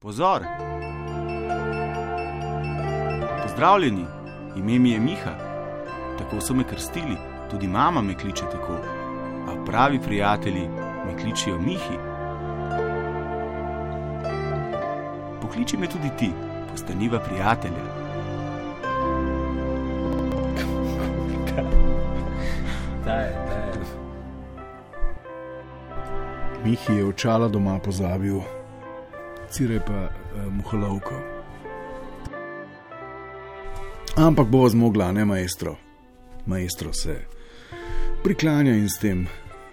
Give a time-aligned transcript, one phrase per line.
[0.00, 0.42] Pozor!
[3.42, 4.04] Pozdravljeni,
[4.56, 5.32] ime mi je Miha.
[6.18, 7.16] Tako so me krstili,
[7.50, 8.76] tudi mama me kliče tako.
[9.48, 10.68] A pravi prijatelji
[11.06, 11.98] me kličijo Mihi.
[15.42, 16.30] Pokliči me tudi ti,
[16.70, 17.84] postaniva prijatelja.
[26.64, 28.40] Mihi je očala doma pozabil,
[29.50, 31.14] cire pa uh, muhalovko.
[34.16, 35.76] Ampak bo zmogla, ne maestro.
[36.46, 37.20] Maestro se
[38.22, 39.26] priklanja in s tem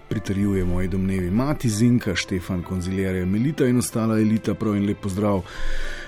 [0.09, 1.31] pritrjuje moji domnevi.
[1.31, 5.41] Mati Zinka, Štefan, konziljerja Melita in ostala elita, prav in lep pozdrav.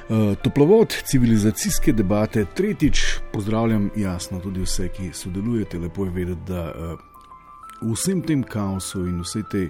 [0.10, 5.80] Uh, toplovod civilizacijske debate, tretjič pozdravljam jasno tudi vse, ki sodelujete.
[5.80, 7.00] Lepo je vedeti, da uh,
[7.82, 9.70] v vsem tem kaosu in vsej tej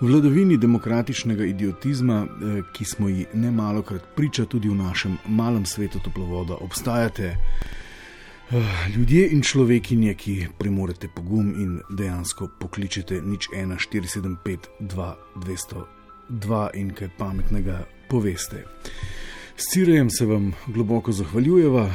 [0.00, 5.66] vladavini demokratičnega idiotizma, uh, ki smo ji ne malo krat priča tudi v našem malem
[5.66, 7.36] svetu toplovoda, obstajate.
[8.96, 16.92] Ljudje in človekinje, ki premorete pogum in dejansko pokličete nič 1, 475, 2, 202 in
[16.94, 18.64] kaj pametnega poveste.
[19.56, 21.88] S Cirejem se vam globoko zahvaljujeva.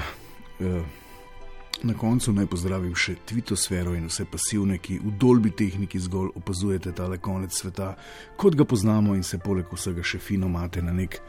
[1.84, 6.92] Na koncu naj pozdravim še Twittosfero in vse pasivne, ki v dolbi tehniki zgolj opazujete
[6.92, 7.94] tale konec sveta,
[8.36, 11.22] kot ga poznamo in se poleg vsega še fino mate na nek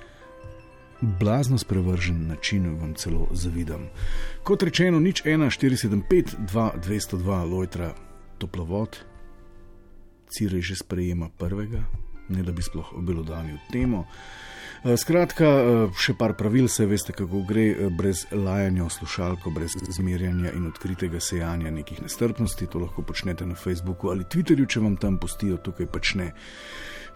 [1.01, 3.87] blazno sprevržen način vam celo zavidam.
[4.43, 7.95] Kot rečeno, nič 1, 475, 2, 202, Lojtra,
[8.39, 8.99] toplovod,
[10.31, 11.83] Cirej že sprejema prvega,
[12.29, 14.05] ne da bi sploh obelodanil temo.
[14.81, 15.47] Skratka,
[15.93, 21.21] še par pravil, se veste, kako gre, brez lajanja v slušalko, brez zmerjanja in odkritega
[21.21, 22.69] sejanja nekih nestrpnosti.
[22.73, 26.31] To lahko počnete na Facebooku ali Twitterju, če vam tam pustijo, tukaj pač ne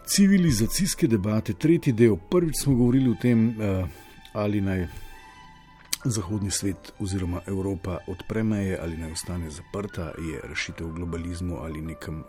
[0.04, 2.18] civilizacijske debate, tretji del.
[2.30, 3.46] Prvič smo govorili o tem,
[4.36, 4.84] ali naj
[6.04, 11.82] zahodni svet oziroma Evropa odpre meje ali naj ostane zaprta, je rešitev v globalizmu ali
[11.82, 12.24] nekem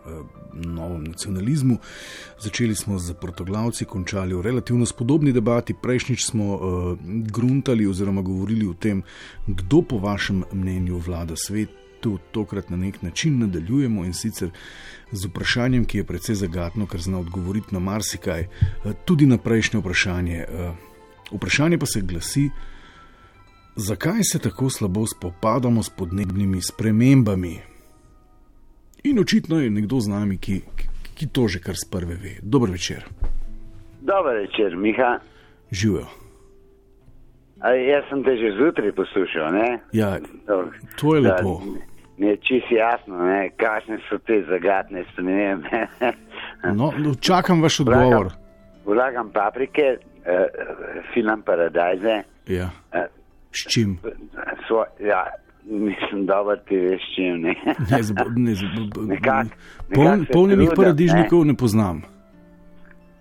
[0.53, 1.77] novem nacionalizmu.
[2.39, 5.73] Začeli smo z protoglavci, končali v relativno spodobni debati.
[5.73, 6.59] Prejšnjič smo
[7.31, 9.03] gruntali oziroma govorili o tem,
[9.47, 11.69] kdo po vašem mnenju vlada svet.
[12.31, 14.51] Tokrat na nek način nadaljujemo in sicer
[15.11, 18.45] z vprašanjem, ki je precej zagatno, ker zna odgovoriti na marsikaj,
[19.05, 20.45] tudi na prejšnje vprašanje.
[21.31, 22.49] Vprašanje pa se glasi,
[23.75, 27.59] zakaj se tako slabo spopadamo s podnebnimi spremembami?
[29.03, 30.61] In očitno je nekdo z nami, ki,
[31.15, 32.35] ki to že kar z prve ve.
[32.41, 33.05] Dobro večer.
[34.01, 35.19] Dobro večer, Miha.
[35.71, 36.07] Živijo.
[37.63, 39.51] Jaz sem te že zjutraj poslušal.
[39.51, 39.79] Ne?
[39.91, 40.19] Ja,
[40.99, 41.61] to je lepo.
[42.17, 43.15] Mi je čisto jasno,
[43.57, 45.87] kakšne so te zagatne spremembe.
[46.77, 48.31] no, čakam vaš odgovor.
[48.85, 52.23] Vlagam paprike, uh, filam paradajze.
[52.47, 52.69] Ja.
[52.93, 53.24] Uh,
[53.55, 53.97] s čim?
[54.67, 55.25] Svo, ja,
[55.65, 57.41] mislim, da ti veš, čim.
[57.41, 57.55] Ne,
[57.91, 59.47] ne, zbo, ne zbo, nekak,
[59.95, 61.53] pol, nekak polnih paradižnikov ne.
[61.53, 62.03] ne poznam.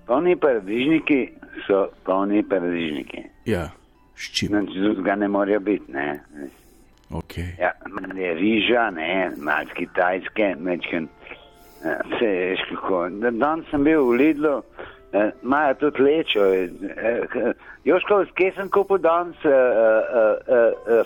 [0.06, 1.21] Polni paradižniki
[1.67, 3.25] so polni paradižniki.
[3.47, 3.71] Ja,
[4.17, 4.53] s čim?
[5.05, 5.93] Ga ne morajo biti.
[5.93, 6.21] Ne.
[7.11, 7.55] Okay.
[7.61, 7.72] Ja,
[8.15, 11.09] je riža, ne, malo kitajske, mečken,
[11.84, 13.09] vse veš kako.
[13.31, 14.62] Danes sem bil v Lidlu,
[15.43, 16.41] imajo tudi lečo.
[17.85, 19.37] Joško, kje sem kupil danes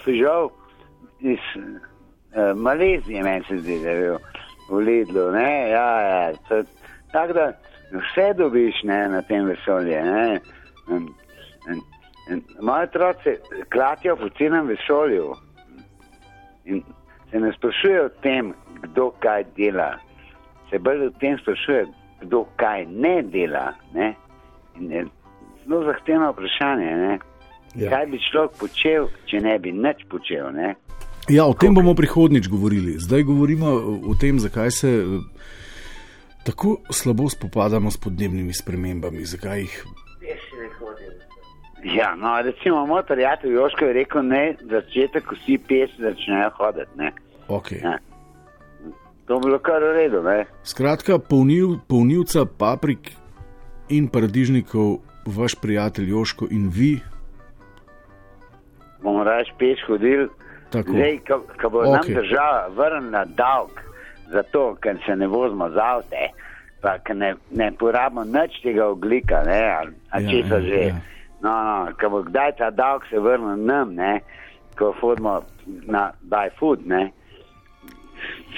[0.05, 0.51] fižol
[1.21, 1.39] iz
[2.57, 4.19] Malezije, meni se zdi, da je bil
[4.71, 6.33] v Lidlu, ne, ja, ja.
[7.13, 7.53] Tako da
[7.93, 10.41] vse dobiš, ne, na tem vesolju, ne.
[12.61, 13.37] Moje otroci
[13.73, 15.35] klatijo po celem vesolju.
[16.65, 16.83] In
[17.31, 18.53] se ne sprašuje o tem,
[18.83, 19.95] kdo kaj dela,
[20.71, 21.87] se bolj o tem sprašuje,
[22.21, 23.73] kdo kaj ne dela.
[23.95, 24.15] Ne?
[25.65, 27.19] Zelo zahtevno vprašanje.
[27.75, 27.91] Ja.
[27.91, 30.51] Kaj bi človek počel, če ne bi nič počel?
[30.57, 30.75] Ne?
[31.29, 32.97] Ja, o tem bomo prihodnič govorili.
[32.99, 33.75] Zdaj govorimo
[34.09, 34.91] o tem, zakaj se
[36.47, 39.25] tako slabo spopadamo s podnebnimi spremembami.
[39.25, 39.85] Zakaj jih
[41.85, 47.11] Ja, no, recimo, moj prijatelj Joško je rekel, ne, začetek vsi pesi začnejo hoditi.
[47.49, 47.83] Okay.
[47.85, 47.99] Ja.
[49.29, 50.23] To bi bilo kar v redu.
[50.25, 50.47] Ne?
[50.65, 53.13] Skratka, polnil, polnilca paprik
[53.93, 56.97] in paradižnikov, vaš prijatelj Joško in vi.
[59.03, 60.29] Bomo raje peš hodili,
[60.73, 61.93] zdaj, ko, ko bo okay.
[61.93, 63.85] nam država vrnila dolg
[64.33, 66.33] za to, ker se ne vozimo z avte,
[66.81, 70.83] pa ne, ne porabimo nič tega oglika, ne, ali, ali ja, če so že.
[70.89, 70.99] Ja.
[71.41, 74.21] No, no, ko bo kdaj ta davek se vrnil nam, ne,
[74.79, 75.43] ko hodimo
[75.87, 77.11] na buy food, ne.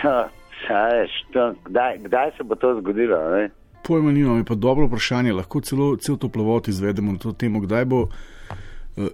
[0.01, 0.31] So,
[0.69, 3.19] veš, to, kdaj, kdaj se bo to zgodilo?
[3.31, 3.49] Ne?
[3.87, 5.33] Pojma nimam, je pa dobro vprašanje.
[5.33, 8.11] Lahko celo cel toplovod izvedemo na to temo, kdaj bo uh,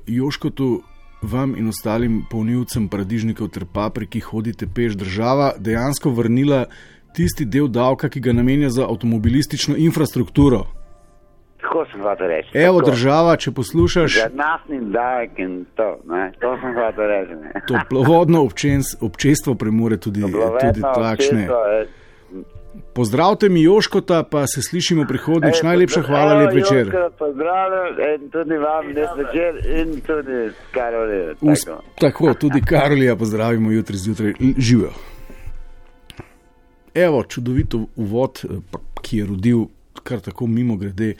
[0.06, 0.82] Joškotu,
[1.22, 6.66] vam in ostalim polnilcem paradižnikov ter papriki, hodite peš država, dejansko vrnila
[7.16, 10.66] tisti del davka, ki ga namenja za avtomobilistično infrastrukturo.
[11.61, 12.49] Tako sem hotel reči.
[12.55, 12.91] Evo, tako.
[12.91, 16.32] država, če poslušaš, Za naftni davek in to, ne?
[16.41, 17.32] to sem hotel reči.
[17.73, 21.47] toplovodno občens, občestvo premore tudi, tudi takšne.
[21.49, 22.05] občestvo, eh,
[22.93, 25.55] Pozdravite mi Joškota, pa se slišimo prihodnjič.
[25.62, 26.87] Ej, Najlepša pozdrav- hvala, lep večer.
[26.87, 31.32] Jožko, Pozdravljam in tudi vam lep večer in tudi Karolina.
[31.41, 31.82] Us, tako.
[32.00, 34.32] tako, tudi Karolija pozdravimo jutri zjutraj.
[34.58, 34.91] Živijo.
[36.94, 39.64] Evo, čudovit uvod, eh, ki je rodil
[40.03, 41.14] kar tako mimo grede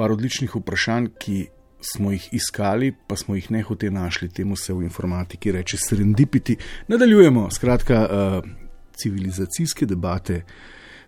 [0.00, 1.38] par odličnih vprašanj, ki
[1.84, 6.56] smo jih iskali, pa smo jih nehote našli, temu se v informatiki reče serendipiti.
[6.88, 8.48] Nadaljujemo, skratka, uh,
[8.96, 10.38] civilizacijske debate,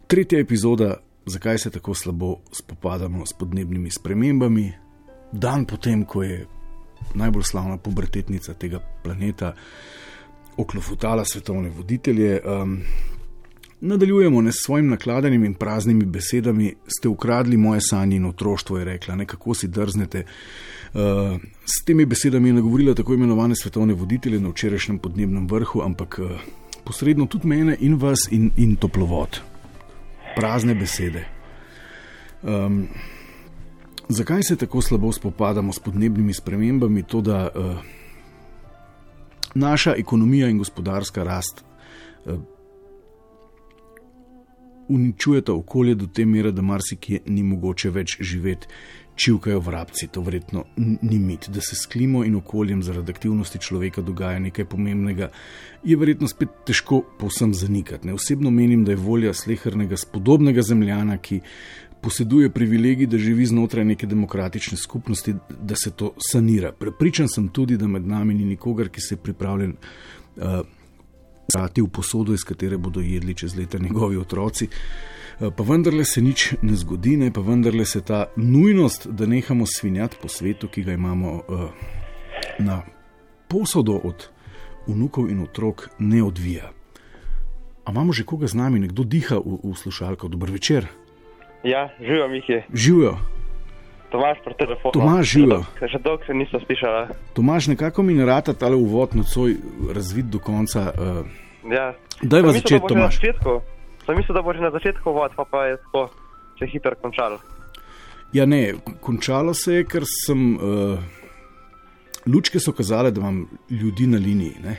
[0.06, 4.66] tretja epizoda, zakaj se tako slabo spopadamo s podnebnimi spremembami,
[5.32, 6.44] dan potem, ko je
[7.14, 9.54] najbolj slavna pubertetnica tega planeta
[10.56, 12.40] oklofutala svetovne voditelje.
[12.44, 12.82] Um,
[13.84, 16.74] Nadaljujemo ne s svojim nakladanjem in praznimi besedami.
[16.86, 20.22] Ste ukradli moje sanje in otroštvo, je rekla, ne kako si drznete.
[20.94, 21.00] Uh,
[21.66, 26.30] s temi besedami je nagovorila tako imenovane svetovne voditelje na včerajšnjem podnebnem vrhu, ampak uh,
[26.84, 29.40] posredno tudi mene in vas in, in toplovod.
[30.36, 31.24] Prazne besede.
[32.42, 32.86] Um,
[34.08, 37.02] zakaj se tako slabo spopadamo s podnebnimi spremembami?
[37.02, 37.76] To, da uh,
[39.54, 41.64] naša ekonomija in gospodarska rast
[42.24, 42.38] uh,
[44.94, 48.66] uničujeta okolje do te mere, da marsikje ni mogoče več živeti.
[49.16, 53.58] Čivkajo vrabci, to verjetno n- ni mit, da se s klimo in okoljem zaradi aktivnosti
[53.60, 55.28] človeka dogaja nekaj pomembnega,
[55.84, 58.06] je verjetno spet težko povsem zanikati.
[58.08, 58.14] Ne?
[58.16, 61.42] Osebno menim, da je volja slehrnega spodobnega zemljana, ki
[62.02, 66.72] poseduje privilegij, da živi znotraj neke demokratične skupnosti, da se to sanira.
[66.72, 69.76] Prepričan sem tudi, da med nami ni nikogar, ki se je pripravljen.
[70.36, 70.64] Uh,
[71.54, 74.68] Vrati v posodo, iz katere bodo jedli čez leta njegovi otroci.
[75.40, 77.32] Eh, Pa vendarle se nič ne zgodi, ne?
[77.32, 81.70] pa vendarle se ta nujnost, da nehamo svinjati po svetu, ki ga imamo uh,
[82.58, 82.82] na
[83.48, 84.28] posodo od
[84.86, 86.70] vnukov in otrok, ne odvija.
[87.84, 90.86] A imamo že koga z nami, nekdo diha v, v slušalko, dober večer,
[91.64, 93.18] Ja, živijo Miki, živijo.
[94.12, 94.92] Tomaš pri telefonu.
[94.92, 95.60] Tomaž, živjo.
[95.80, 97.08] Še dolgo- se nisem slišala.
[97.32, 99.56] Tomaž, nekako mi narata tale uvod nocoj
[99.88, 100.92] razvid do konca.
[100.92, 101.26] Uh,
[101.64, 101.94] Ja.
[102.22, 103.18] Daj vas začeti, Tomaž.
[104.02, 106.10] Sem mislil, da bo že na začetku vod, pa, pa je tako
[106.58, 107.38] se hitro končalo.
[108.32, 110.56] Ja, ne, končalo se je, ker sem.
[110.56, 110.98] Uh,
[112.26, 114.56] lučke so kazale, da imam ljudi na liniji.
[114.62, 114.74] Ne?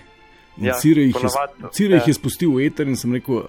[0.57, 1.29] In Ja, Cire jih, je,
[1.71, 2.07] Cire jih ja.
[2.07, 3.47] je spustil v eter in sem rekel,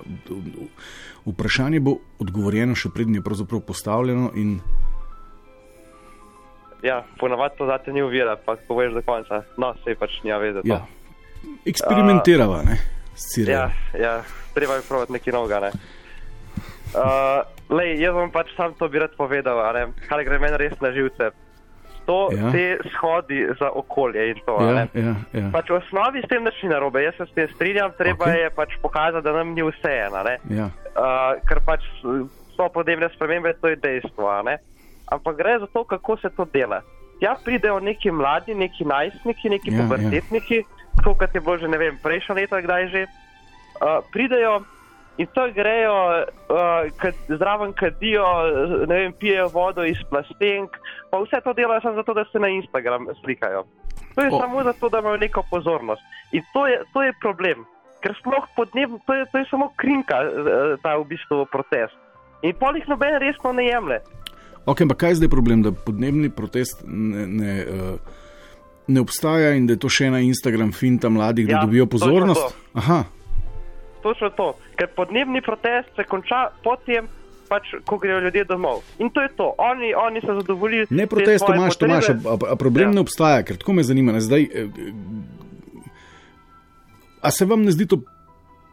[1.27, 4.31] vprašanje bo odgovorjeno, še prednje je pravzaprav postavljeno.
[4.35, 4.61] In
[6.85, 9.41] Ja, ponavadi to zate ni uvira, pa ko veš do konca.
[9.57, 10.61] No, se pač nima veze.
[10.63, 10.69] to.
[10.69, 10.83] ja,
[11.67, 12.77] eksperimentirava, ne,
[13.15, 13.53] s Cire.
[13.53, 14.15] Ja, ja,
[14.55, 15.61] treba je provati nekaj novega.
[15.65, 15.71] Ne?
[16.95, 17.41] Uh,
[17.73, 20.93] lej, jaz vam pač sam to bi rad povedal, ne, kar gre meni res na
[20.95, 21.33] živce.
[22.05, 22.51] To, Ja.
[22.53, 24.59] te shodi za okolje in to.
[24.61, 24.89] ja, ne.
[24.93, 25.49] ja, ja.
[25.53, 28.45] Pač v osnovi s tem nič ni narobe, jaz se s tem strinjam, treba okay.
[28.45, 30.37] je pač pokazati, da nam ni vseeno, ne?
[30.53, 30.69] ja.
[30.69, 31.81] uh, ker pač
[32.53, 34.59] so podnebne spremembe, to je dejstvo, ne?
[35.11, 36.81] Ampak gre za to, kako se to dela.
[37.21, 40.97] Tja pridejo neki mladi, neki najstniki, neki Ja, ja, pubertetniki, ja.
[40.97, 44.63] tako kot je bilo že, ne vem, prejšnjo leto, kdaj že, uh, pridejo
[45.19, 45.95] in to grejo,
[46.51, 48.27] uh, kad, zraven kadijo,
[48.87, 50.75] ne vem, pijejo vodo iz plastenk,
[51.11, 53.65] pa vse to delajo samo zato, da se na Instagram slikajo.
[54.15, 54.37] To je O.
[54.37, 54.41] o.
[54.41, 56.03] samo zato, da imajo neko pozornost.
[56.33, 57.65] In to je, to je problem.
[58.03, 61.97] Ker sploh podnebno, to je, to je samo krinka, eh, ta v bistvu protest.
[62.43, 64.01] In pol jih noben resno ne jemlje.
[64.67, 68.15] Ok, ampak kaj je zdaj problem, da podnebni protest ne, ne, uh,
[68.87, 71.99] ne obstaja in da je to še ena Instagram finta mladih, da Ja, dobijo točno
[71.99, 72.41] pozornost?
[72.41, 72.79] to.
[72.81, 73.05] Aha,
[74.05, 74.53] Točno to.
[74.77, 77.07] Ker podnebni protest se konča potem,
[77.49, 78.83] pač, ko grejo ljudje domov.
[79.01, 79.55] In to je to.
[79.59, 80.87] Oni, oni so zadovoljili.
[80.91, 81.77] ne te protest, Tomaš.
[81.77, 82.15] Tomaš, a,
[82.51, 82.91] a, problem ja.
[82.91, 82.95] Ja.
[82.95, 84.13] ne obstaja, ker tako me zanima.
[84.13, 84.69] Ne, zdaj, eh,
[87.21, 88.03] a se vam ne zdi to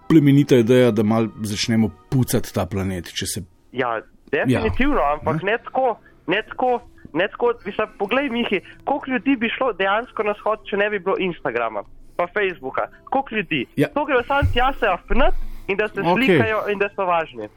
[0.09, 3.13] plemenita ideja, da mal začnemo pucati ta planet?
[3.15, 3.43] če Se...
[3.71, 5.13] Ja, definitivno, ja.
[5.13, 6.79] ampak ne tako, ne tako.
[7.13, 10.99] Ne tako, mislim, poglej, Mihi, koliko ljudi bi šlo dejansko na shod, če ne bi
[10.99, 11.83] bilo Instagrama,
[12.15, 12.87] pa Facebooka.
[13.03, 13.65] Koliko ljudi?
[13.75, 13.87] Ja.
[13.87, 15.33] To grejo samo tja se afnat
[15.67, 16.13] in da se okay.
[16.15, 17.49] slikajo in da so važni.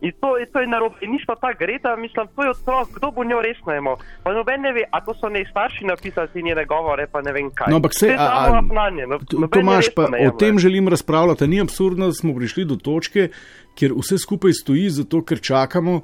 [0.00, 0.96] In to, in to je narobe.
[1.04, 3.96] In nismo ta greta, mislim, to je otrok, kdo bo njo resno imel.
[4.24, 7.50] Pa noben ne ve, a to so ne starši napisali njene govore, pa ne vem
[7.54, 7.70] kaj.
[7.70, 11.48] No, ampak se, je a, samo a, afnanje, no- Tomaš, pa o tem želim razpravljati.
[11.48, 13.28] Ni absurdno, da smo prišli do točke,
[13.74, 16.00] kjer vse skupaj stoji, zato ker čakamo,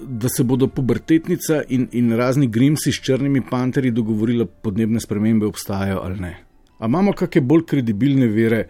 [0.00, 5.46] da se bodo pubertetnica in, in razni grimsi s črnimi panterji dogovorili, da podnebne spremembe
[5.46, 6.34] obstajajo ali ne.
[6.78, 8.66] A imamo kakšne bolj kredibilne vere,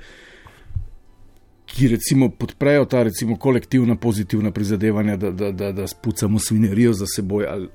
[1.74, 7.06] ki recimo podprejo ta recimo kolektivna pozitivna prizadevanja, da, da, da, da spucamo svinerijo za
[7.06, 7.68] seboj ali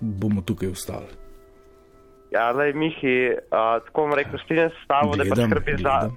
[0.00, 1.06] bomo tukaj ostali.
[2.30, 5.60] Ja, zdaj, Mihi, uh, tako bom rekel, strinjam se s tabo, da je pač kar
[5.60, 6.16] bizarno.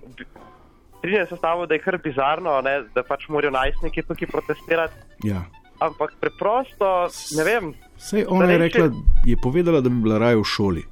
[0.98, 4.96] Strinjam se s tabo, da je kar bizarno, ne, da pač morajo najstniki tukaj protestirati,
[5.28, 5.44] Ja.
[5.80, 6.94] ampak preprosto,
[7.38, 8.88] ne vem, Sej ona je rekla,
[9.26, 10.84] je povedala, da bi bila raje v šoli.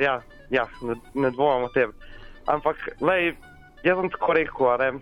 [0.00, 1.92] ja, ja ne, ne dvomim o tem.
[2.46, 3.32] Ampak, lej,
[3.82, 4.92] jaz sem tako rekel, ne.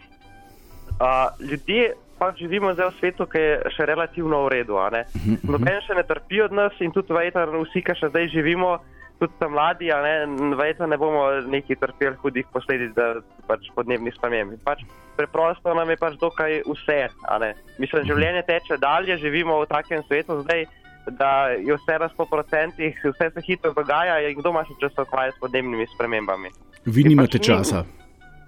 [1.02, 4.78] Uh, ljudje pač živimo zdaj v svetu, ki je še relativno v redu.
[4.78, 5.02] a ne.
[5.42, 8.76] Noben še ne trpi od nas in tudi verjetno vsi, ki še zdaj živimo,
[9.18, 12.94] tudi tam mladi, ne, verjetno ne bomo neki trpeli hudih posledic
[13.50, 14.54] pač podnebnih sprememb.
[14.62, 14.84] Pač
[15.18, 17.00] preprosto nam je pač dokaj vse.
[17.82, 20.68] Mislim, življenje teče dalje, živimo v takem svetu zdaj.
[21.18, 25.34] Da je vse na 100%, vse se hitro dogaja, in kdo ima še čas ukvarjati
[25.34, 26.54] s podnebnimi spremembami?
[26.86, 27.82] Vi nimate pač ni- časa.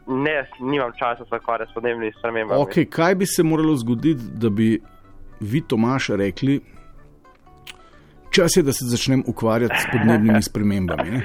[0.07, 2.61] Ne, nimam časa se ukvarjati s podnebnimi spremembami.
[2.61, 4.81] Okay, kaj bi se moralo zgoditi, da bi
[5.41, 6.61] vi, Tomaš, rekli,
[8.31, 11.11] čas je, da se začnem ukvarjati s podnebnimi spremembami?
[11.11, 11.23] Ne?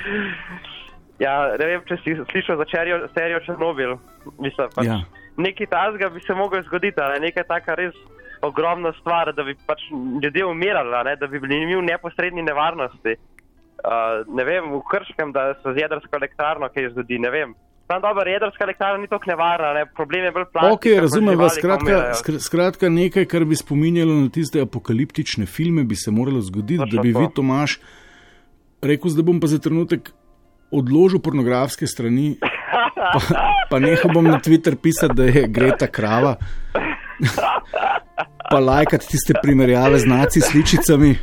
[1.20, 2.68] Ja, ne vem, če si slišal za
[3.16, 3.98] serijo Černobil.
[4.40, 5.02] Mislim, pač Ja.
[5.40, 7.96] Nekaj tazga bi se moglo zgoditi, a ne nekaj taka res
[8.44, 9.86] ogromna stvar, da bi pač
[10.24, 13.16] ljudje umirali, ne, da bi bili mi v neposrednji nevarnosti.
[13.80, 17.54] Uh, ne vem, v Krškem, da se z jedrsko elektrarno kaj zgodi, ne vem.
[17.90, 19.86] Tam dobro, jedrska elektrarna ni tako nevarna, ne?
[19.86, 20.74] problem je bolj plastika.
[20.74, 21.56] Ok, razumem vas.
[21.58, 26.96] Skratka, skratka, nekaj, kar bi spominjalo na tiste apokaliptične filme, bi se moralo zgoditi, Točno
[26.96, 27.20] da bi to.
[27.20, 27.80] vi, Tomaš,
[28.82, 30.12] rekel, da bom pa za trenutek
[30.72, 32.36] odložil pornografske strani,
[32.94, 33.40] pa,
[33.72, 36.36] pa nehal bom na Twitter pisati, da je Greta krava,
[38.52, 41.16] pa lajkati tiste primerjave z naci sličicami,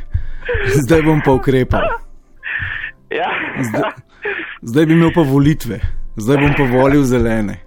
[0.83, 1.87] zdaj bom pa ukrepal.
[3.07, 3.31] Ja.
[3.71, 3.87] Zdaj,
[4.61, 5.79] zdaj bi imel pa volitve,
[6.17, 7.59] zdaj bom pa volil zelene.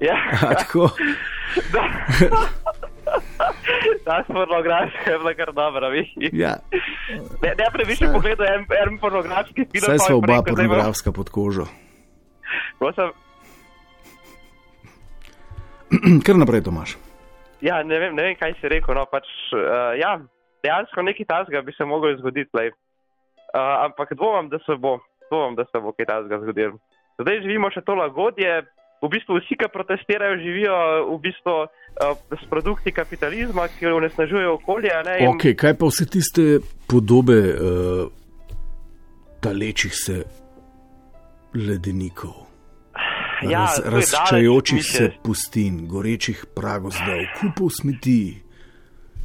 [0.00, 0.16] ja.
[0.42, 0.88] A, tako,
[4.04, 6.12] Ta pornografija je bila kar dobra, vi.
[6.32, 6.54] ja,
[7.42, 9.82] Ne, ne previše pogledal en, en pornografski film.
[9.82, 11.66] Saj smo oba bom- pornografska pod kožo.
[12.78, 13.10] Prosim,
[16.26, 16.96] Kar naprej, Tomaš.
[17.60, 18.94] Ja, ne vem, ne vem, kaj si rekel.
[18.94, 20.20] No, pač, uh, ja,
[20.62, 22.50] dejansko nekaj tasga bi se moglo zgoditi.
[22.54, 22.70] Uh,
[23.84, 24.98] ampak dvomim, da se bo,
[25.30, 26.78] dvomim, da se bo kaj tasga zgodilo.
[27.20, 28.62] Zdaj živimo še to lagodje.
[29.00, 30.74] V bistvu vsi, ki protestirajo, živijo
[31.08, 34.92] v bistvu, uh, s produkti kapitalizma, ki onesnažujejo okolje.
[35.06, 36.44] Ne, in- Okay, kaj pa vse tiste
[36.84, 38.12] podobe uh,
[39.40, 40.24] talečih se
[41.54, 42.46] ledenikov,
[43.42, 45.20] Ja, raz, razčajočih daleč, se misliš.
[45.24, 48.36] pustin, gorečih pragozdov, kupov smeti.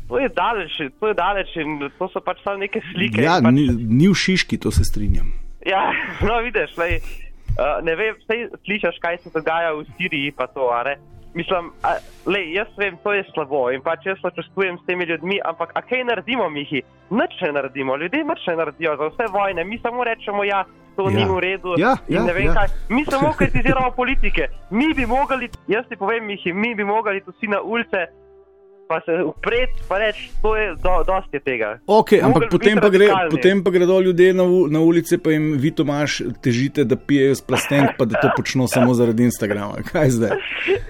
[0.08, 3.20] To je daleč, to je daleč in to so pač samo neke slike.
[3.20, 5.34] Ja, pač, ni, ni v Šiški, to se strinjam.
[5.68, 5.92] Ja,
[6.24, 7.25] no, vidiš, lej, uh,
[7.82, 10.96] ne vem, sej slišiš, kaj se dogaja v Siriji, pa to, a ne.
[11.36, 15.42] Mislim, a, lej, jaz vem, to je slabo in pač jaz sočustvujem s temi ljudmi,
[15.44, 16.80] ampak a kaj naredimo, Mihi?
[17.12, 20.64] Nič ne naredimo, ljudje nič ne naredijo za vse vojne, mi samo rečemo, ja,
[20.96, 21.18] to Ja.
[21.18, 21.76] ni v redu.
[21.78, 22.54] Ja, ja, ne vem ja.
[22.54, 22.68] kaj.
[22.90, 24.48] Mi samo kritiziramo politike.
[24.72, 28.08] Mi bi mogli, jaz ti povem, Mihi, mi bi mogli tu vsi na ulice,
[28.88, 31.70] pa se upreti, pa reči, to je do, dosti je tega.
[31.88, 35.54] Okay, Mogli ampak potem pa, gre, potem pa gredo ljudje na, na ulice, pa jim
[35.58, 39.82] vi, Tomaš, težite, da pijejo s plastenk, pa da to počno samo zaradi Instagrama.
[39.92, 40.38] Kaj zdaj?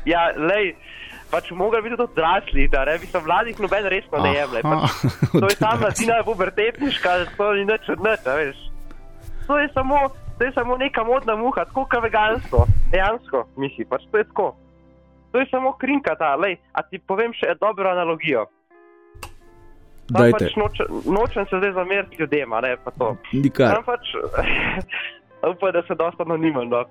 [0.06, 0.76] Ja, lej,
[1.32, 4.62] pač mogli biti tudi odrasli, da ne bi se mladih noben resno ne jemlje.
[4.64, 5.80] Aha, Pač, to je odrasli.
[5.82, 8.60] mladina pubertetniška, to ni nič od nič, veš.
[9.48, 9.98] To je samo,
[10.38, 14.52] to je samo neka modna muha, tako kot vegansko, dejansko, misli, pač to je tako.
[15.36, 18.46] To je samo krinka ta, lej, a ti povem še dobro analogijo.
[20.16, 23.10] Pač noče, nočem se zdaj zameriti ljudem, ne pa to.
[23.34, 23.74] nikar.
[23.76, 24.14] Tam pač,
[25.52, 26.72] upam, da se dosta anonimen.
[26.72, 26.86] No.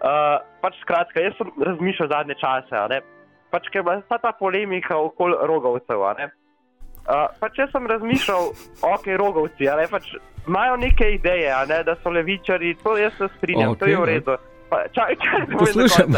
[0.00, 3.02] Uh, pač skratka, jaz sem razmišljal zadnje čase, ne.
[3.52, 6.30] Pač, ker je bila vsa ta polemika okoli rogovcev, ne.
[7.04, 8.48] Uh, pač jaz sem razmišljal,
[8.94, 10.08] ok, rogovci, a ne, pač
[10.46, 14.02] imajo neke ideje, ne, da so levičari, to jaz se strinjam, okay, to je v
[14.08, 14.40] Okej, redu.
[14.72, 16.16] Pa, čaj, čaj, Poslušam.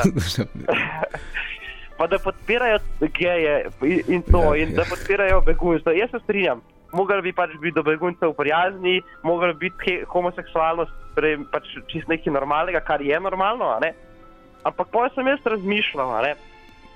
[1.99, 3.67] Pa da podpirajo geje
[4.09, 4.77] in- to, Ja, in ja.
[4.77, 5.97] da podpirajo begunce.
[5.97, 6.61] Jaz se strinjam.
[6.93, 12.33] Mogli bi pač biti do beguncev prijazni, mogli bi biti homoseksualnost torej pač čist nekaj
[12.33, 13.81] normalnega, kar je normalno.
[14.65, 16.35] Ampak pa sem jaz razmišljal.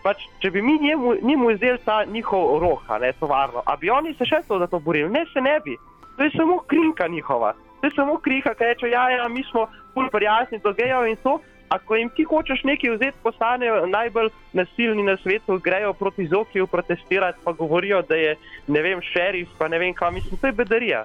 [0.03, 3.91] Pač, če bi mi njemu, njemu vzeli ta njihov roh, a ne tovarno, a bi
[3.91, 5.11] oni se še to za to borili?
[5.13, 5.77] Ne, se ne bi.
[6.17, 7.53] To je samo krinka njihova.
[7.81, 11.17] To je samo krinka, ki reče, ja, ja, mi smo pol prijazni do gejev in
[11.17, 11.39] to.
[11.71, 17.39] Ako jim ti hočeš nekaj vzeti, postanejo najbolj nasilni na svetu, grejo proti Zokiju protestirati,
[17.45, 18.37] pa govorijo, da je
[18.67, 20.15] ne vem, šerif, pa ne vem kam.
[20.15, 21.05] Mislim, to je bedarija.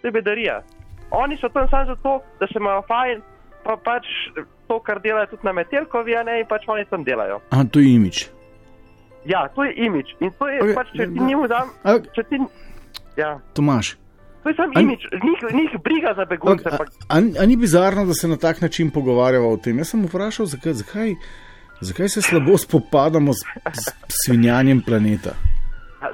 [0.00, 0.62] To je bedarija.
[1.10, 3.20] Oni so tam samo zato, da se imajo fajn,
[3.64, 4.06] pa pač
[4.68, 7.40] to, kar delajo tudi na Metelkovi, a ne in pač oni tam delajo.
[7.50, 8.26] A to je imič.
[9.26, 10.16] Ja, to je imič.
[10.20, 12.40] In to je Ok, okay, pač, če ti njim dam, A, če ti.
[13.16, 13.96] Ja, Tomaš,
[14.46, 16.68] to je samo A- imič, njih, njih briga za begunce.
[16.68, 19.78] a, pa a, a ni bizarno, da se na tak način pogovarjava o tem?
[19.78, 21.14] Jaz sem vprašal, zakaj, zakaj,
[21.80, 23.94] zakaj se slabo spopadamo s, s
[24.26, 25.34] svinjanjem planeta.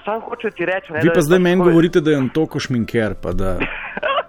[0.04, 3.32] Sam hoče ti reči, ne, Vi pa zdaj meni govorite, da je Antoko šminker, pa
[3.32, 3.58] da.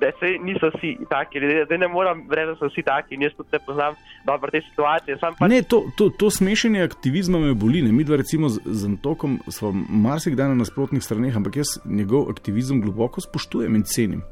[0.00, 3.22] da se niso vsi taki, ljudje, da ne moram reči, da so vsi taki in
[3.22, 3.94] jaz tudi ne poznam
[4.26, 5.16] dobro te situacije.
[5.20, 7.82] Pač, Ne, to, to, to smešanje aktivizma me boli.
[7.82, 7.92] Ne?
[7.92, 12.80] Mi dva recimo z, z Antokom smo marsikdaj na nasprotnih straneh, ampak jaz njegov aktivizem
[12.80, 14.22] globoko spoštujem in cenim.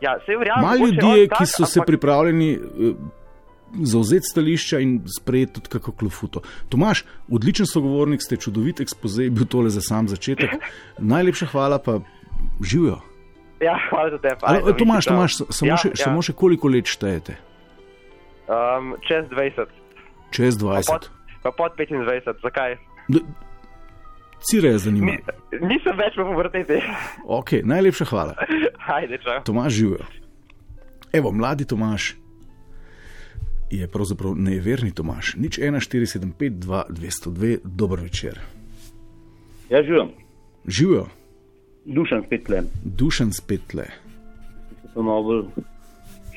[0.00, 0.64] ja, se verjamem.
[0.64, 2.92] Malo ljudi je, tak, ki so se ampak- pripravljeni eh,
[3.82, 6.40] zauzeti stališča in sprejeti tudi kako klofuto.
[6.68, 10.50] Tomaš, odličen sogovornik, ste čudovit ekspoze, je bil tole za sam začetek.
[11.14, 12.00] Najlepša hvala pa
[12.62, 13.00] živijo.
[13.60, 14.36] Ja, hvala za te.
[14.42, 16.04] Ali, Tomaš, Tomaš, samo, ja, še, ja.
[16.04, 17.36] samo še koliko let štejete?
[18.46, 19.66] Um, čez 20,
[20.30, 20.86] Čez pa 20.
[20.92, 21.10] pod,
[21.42, 22.76] pa pod 25, zakaj?
[23.08, 23.24] D-
[24.46, 25.16] Cire je zanimivo.
[25.16, 26.76] Ni, nisem več v puberteti.
[27.38, 28.36] Ok, najlepša hvala.
[28.86, 29.40] Ajde, čau.
[29.42, 30.04] Tomaš živijo.
[31.12, 32.14] Evo, mladi Tomaš
[33.72, 35.34] je pravzaprav neverni Tomaš.
[35.40, 38.38] Nič 1475 202, dober večer.
[39.72, 40.12] Ja, živim,
[40.66, 41.06] Živijo,
[41.86, 43.86] dušan spet le, dušen spet le.
[44.82, 45.44] se pa malo bolj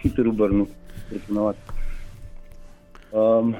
[0.01, 0.65] hitro obrnil,
[1.09, 1.59] preponovati.
[3.11, 3.55] Um,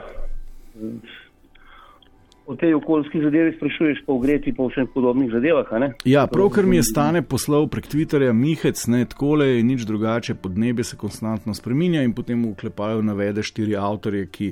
[2.49, 5.91] o tej okoljski zadevi sprašuješ, pa o greti, pa vsem podobnih zadevah, ne?
[6.05, 10.83] Ja, pravkar mi je stane poslal prek Twitterja Mihec, ne takole je nič drugače, podnebje
[10.83, 14.51] se konstantno spreminja in potem v klepaju navede štiri avtorje, ki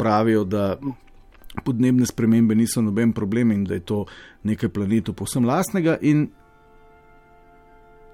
[0.00, 0.78] pravijo, da
[1.64, 4.04] podnebne spremembe niso noben problem in da je to
[4.42, 6.28] nekaj planetu povsem lastnega in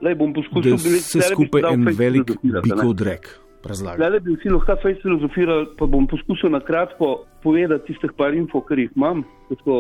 [0.01, 3.29] Lej, bom da poskusil biti vse skupaj en velik bikov drek.
[3.67, 4.09] Razlaga.
[4.09, 8.61] Le bi vsi lahko kaj filozofirali, pa bom poskusil na kratko povedati tistih par info,
[8.63, 9.79] kar jih imam, tako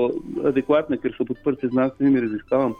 [0.50, 2.74] adekvatne, ker so podprte znanstvenimi raziskavami.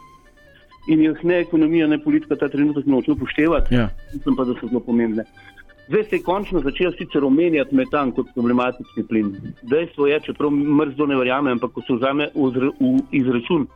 [0.91, 3.75] In jih ne ekonomija, ne politika ta trenutek noče upoštevati.
[3.75, 3.87] Ja.
[4.13, 5.23] mislim pa, da so zelo pomembne.
[5.87, 9.35] Zdaj se je končno začel sicer omenjati metan kot problematični plin.
[9.61, 13.67] Dejstvo je, čeprav mrzdo ne verjamem, ampak ko se vzame v izračun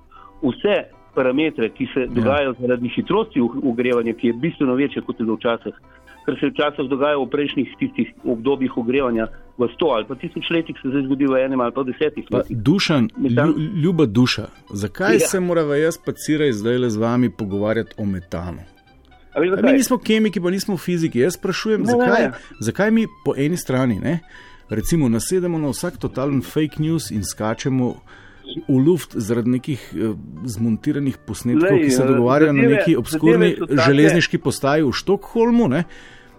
[0.44, 0.76] vse
[1.16, 5.74] parametre, ki se dogajajo zaradi hitrosti ogrevanja, ki je bistveno večja kot je bilo včasih,
[6.26, 10.50] kar se je včasih dogajalo v prejšnjih tistih obdobjih ogrevanja v sto ali pa tisoč
[10.50, 12.58] letih, se zdaj zgodi v enem ali pa desetih letih.
[12.60, 15.14] dušan, Metan- lju, ljuba duša, zakaj ja.
[15.16, 15.28] Ja.
[15.28, 18.62] se morava jaz pa ciraj zdaj le z vami pogovarjati o metanu?
[19.34, 21.20] A veš, A mi nismo kemiki, pa nismo fiziki.
[21.20, 22.32] Jaz sprašujem, Ne, zakaj, ne.
[22.60, 24.20] zakaj mi po eni strani ne,
[24.70, 27.96] recimo nasedemo na vsak totalen fake news in skačemo
[28.68, 30.14] v luft zaradi nekih eh,
[30.46, 35.68] zmontiranih posnetkov, Glej, ki se eh, dogovarjajo na neki obskurni železniški postaji v Štokholmu.
[35.72, 35.84] Ne.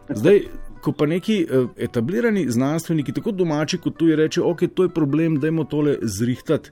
[0.08, 0.40] Zdaj,
[0.82, 5.38] ko pa neki eh, etablirani znanstveniki, tako domači kot tuji, rečejo, ok, to je problem,
[5.40, 6.70] dajmo tole zrihtati.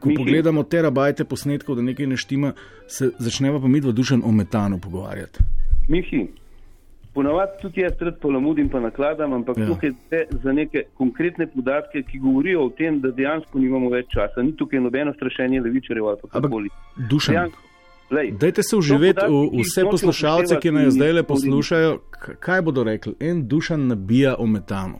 [0.00, 0.16] Ko Mihi.
[0.16, 2.54] pogledamo terabajte posnetkov, da nekaj ne štima,
[2.88, 5.44] se začnemo pa mi dva dušen o metanu pogovarjati.
[5.88, 6.22] Mihi,
[7.14, 9.62] ponavadi tudi jaz rad polamudim pa nakladam, ampak Ja.
[9.62, 9.68] ja.
[9.68, 14.42] tukaj gre za neke konkretne podatke, ki govorijo o tem, da dejansko nimamo več časa.
[14.42, 16.68] Ni tukaj nobeno strašenje levičarjev ali Ampak- karkoli.
[17.08, 17.60] Dušan, Dejansko,
[18.10, 21.98] lej, dajte se uživeti v vse poslušalce, ki nas zdaj le poslušajo.
[22.40, 23.14] Kaj bodo rekli?
[23.20, 24.98] En dušan nabija o metanu.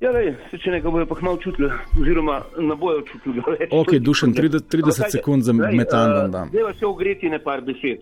[0.00, 1.68] ja, lej, se če nekaj bojo pa malo čutili,
[2.00, 3.42] oziroma ne bojo čutili.
[3.72, 6.48] Ok, Dušan, 30 30 Ampak, sekund za metan eh, vam dam.
[6.48, 7.98] Zdaj vas je ogreti ne par besed.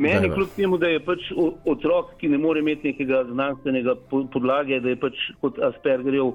[0.00, 0.34] Meni, Dajva.
[0.34, 1.26] kljub temu, da je pač
[1.68, 6.32] otrok, ki ne more imeti nekega znanstvenega po- podlage, da je pač kot Aspergerjev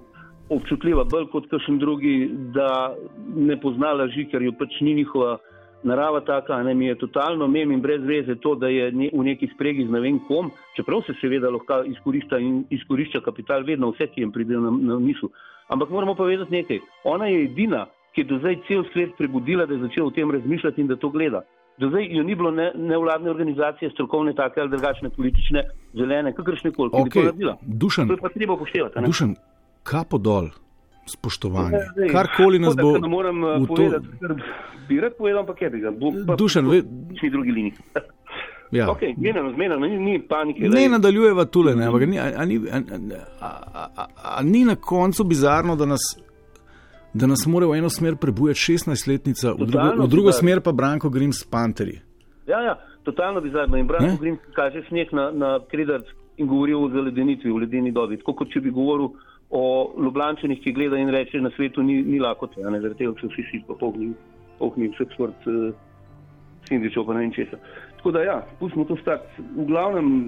[0.53, 2.93] občutljiva, bolj kot kakšen drugi, da
[3.35, 5.39] ne pozna laži, ker jo pač ni njihova
[5.83, 9.25] narava taka, ne mi je totalno mem in brez veze to, da je ne, v
[9.31, 13.91] neki spregi z ne vem kom, čeprav se seveda lahko izkorišča in izkorišča kapital vedno
[13.93, 15.33] vse, ki jim pride na, na misel.
[15.73, 16.81] Ampak moramo pa vedeti nekaj.
[17.09, 20.31] Ona je edina, ki je do zdaj cel svet prebudila, da je začel o tem
[20.31, 21.41] razmišljati in da to gleda.
[21.77, 26.71] Do zdaj jo ni bilo ne, nevladne organizacije, strokovne, take ali drugačne, politične, zelene, kakršne
[26.71, 27.57] koli, ki bi to naredila.
[27.63, 28.99] Dušan, To je pa treba upoštevati.
[28.99, 29.05] ne?
[29.05, 29.35] Dušan,
[29.83, 30.47] kapo dol,
[31.05, 31.71] spoštovanje.
[31.73, 33.65] Ja, zdaj, Karkoli nas bo Ne morem eh, to.
[33.67, 34.33] povedati, ker
[34.87, 35.91] bi rad povedal, ampak je bi ga.
[35.91, 37.73] Bo, pa, Dušan, ve- Vsi drugi liniji.
[38.71, 38.89] Ja.
[38.91, 40.59] Ok, zmenjeno, zmenjeno, ni, ni panike.
[40.59, 40.89] Ne lej.
[40.89, 42.77] nadaljujeva tule, ne, ampak ni, a, a, ni, a,
[43.39, 46.01] a, a, a, a ni na koncu bizarno, da nas,
[47.15, 51.09] da nas mora v eno smer prebujati 16-letnica, v drugo, v drugo smer pa Branko
[51.09, 51.95] Grims s Panteri.
[52.47, 53.77] Ja, ja, totalno bizarno.
[53.77, 53.87] In Ne?
[53.87, 56.03] Branko Grims kaže sneg na, na Kredar
[56.37, 58.17] in govorijo o zaledenitvi v ledeni dobi.
[58.17, 59.13] Tako kot če bi govoril
[59.49, 59.63] o
[60.03, 63.43] Ljubljančanih, ki gleda in reče, na svetu ni, ni lakote, ne zaradi tega, ker so
[63.47, 64.11] vsi pa pohni,
[64.59, 65.69] pohni vseh sort uh,
[66.67, 67.61] sindričev, pa ne vem česa.
[67.97, 69.45] Tako da ja, pustimo to stati.
[69.55, 70.27] V glavnem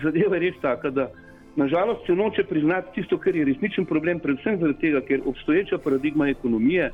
[0.00, 1.10] zadeva je res taka, da
[1.56, 6.28] nažalost se noče priznati tisto, kar je resničen problem, predvsem zaradi tega, ker obstoječa paradigma
[6.28, 6.90] ekonomije,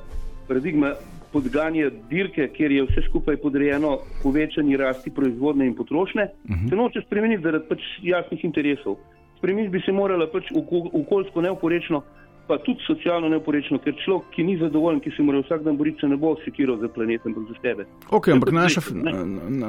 [0.48, 0.94] paradigma
[1.32, 6.68] podganja dirke, kjer je vse skupaj podrejeno povečanju rasti proizvodne in potrošnje, uh -huh.
[6.68, 8.96] se noče spremeniti zaradi pač jasnih interesov.
[9.38, 10.44] Spremeniti bi se morala pač
[10.92, 12.02] okoljsko neoporečno,
[12.48, 16.00] pa tudi socialno neoporečno, ker človek, ki ni zadovoljen, ki se mora vsak dan boriti,
[16.00, 17.86] se ne bo sekiral za planet, ampak za sebe.
[18.10, 18.80] Ok, ampak naša,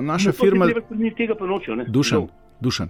[0.02, 0.66] naša no, firma.
[1.18, 1.86] Tega pa nočejo, ne?
[1.88, 2.28] Dušan,
[2.62, 2.90] dušan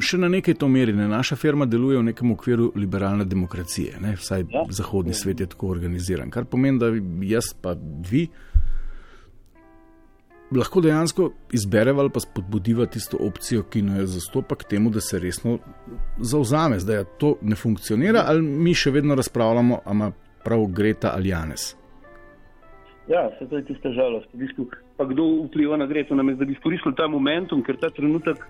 [0.00, 0.92] še na nekaj to meri.
[0.96, 1.08] Ne?
[1.08, 4.16] Naša firma deluje v nekem okviru liberalne demokracije, ne?
[4.16, 4.64] vsaj ja.
[4.70, 5.20] zahodni ja.
[5.22, 6.30] svet je tako organiziran.
[6.30, 6.92] Kar pomeni, da
[7.26, 7.76] jaz pa
[8.10, 8.26] vi
[10.54, 15.18] lahko dejansko izbereva ali pa spodbudiva tisto opcijo, ki jo zastopa k temu, da se
[15.18, 15.58] resno
[16.18, 16.78] zauzame.
[16.78, 20.12] Zdaj to ne funkcionira ali mi še vedno razpravljamo, ali ima
[20.44, 21.74] prav Greta ali Janes.
[23.08, 24.26] Ja, se to je tista žalost.
[24.34, 27.90] V bistvu, pa kdo vpliva na Greto, namesto da bi izkoristil ta momentum, ker ta
[27.90, 28.42] trenutek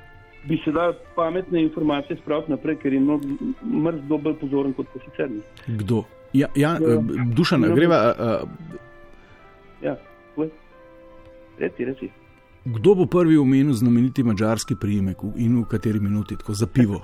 [0.48, 5.30] bi se dal pametne informacije spraviti naprej, ker je mrz dober pozoren kot pa sicer.
[5.66, 6.04] Kdo?
[6.32, 6.98] Ja, ja, ja
[7.34, 8.14] duša ne greva.
[8.18, 8.48] Uh,
[9.82, 9.96] ja,
[11.58, 12.10] reci, reci.
[12.64, 17.00] Kdo bo prvi omenil znameniti mačarski priimek in v kateri minuti, tako za pivo?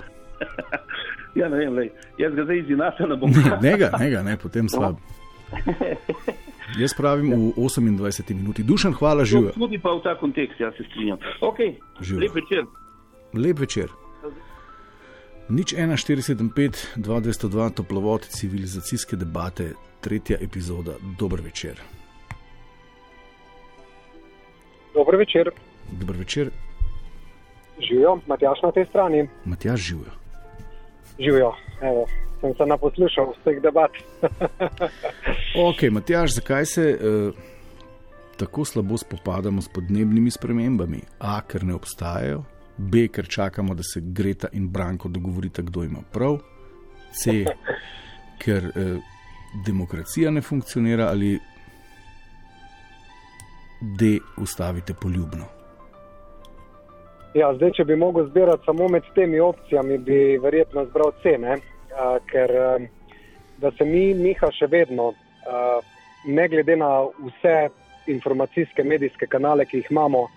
[1.39, 1.89] ja, ne vem, lej.
[2.17, 4.99] jaz ga zdaj izinasem, ne bom ne, ne, ne, potem slab.
[6.79, 8.63] Jaz pravim v 28 minuti.
[8.63, 9.51] Dušan, hvala, živijo.
[9.55, 11.17] Tudi pa v ta kontekst, jaz se strinjam.
[11.41, 11.75] Okay.
[12.19, 12.65] Lep večer
[13.33, 13.89] lep večer.
[15.49, 20.91] Nič 1475, 2202, toplovod civilizacijske debate, tretja epizoda.
[21.19, 21.81] Dober večer.
[24.93, 25.51] Dober večer.
[25.91, 26.49] Dober večer.
[27.79, 29.27] Živijo, Matjaš na tej strani.
[29.45, 30.11] Matjaš živijo.
[31.19, 32.05] Živijo, evo,
[32.41, 33.91] sem se naposlušal vseh debat.
[35.69, 37.33] ok, Matjaš, zakaj se uh,
[38.37, 41.01] tako slabo spopadamo s podnebnimi spremembami?
[41.19, 42.43] A, ker ne obstajajo,
[42.91, 46.37] B, ker čakamo, da se Greta in Branko dogovorita, kdo ima prav,
[47.13, 47.45] C,
[48.43, 48.97] ker eh,
[49.65, 51.39] demokracija ne funkcionira, ali
[53.81, 55.45] D, ustavite poljubno.
[57.33, 62.17] Ja, zdaj, če bi mogel zbirati samo med temi opcijami, bi verjetno zbral cene, uh,
[62.29, 62.85] ker uh,
[63.57, 65.79] da se mi, Miha, še vedno, uh,
[66.29, 66.91] ne glede na
[67.25, 67.55] vse
[68.13, 70.27] informacijske medijske kanale, ki jih imamo,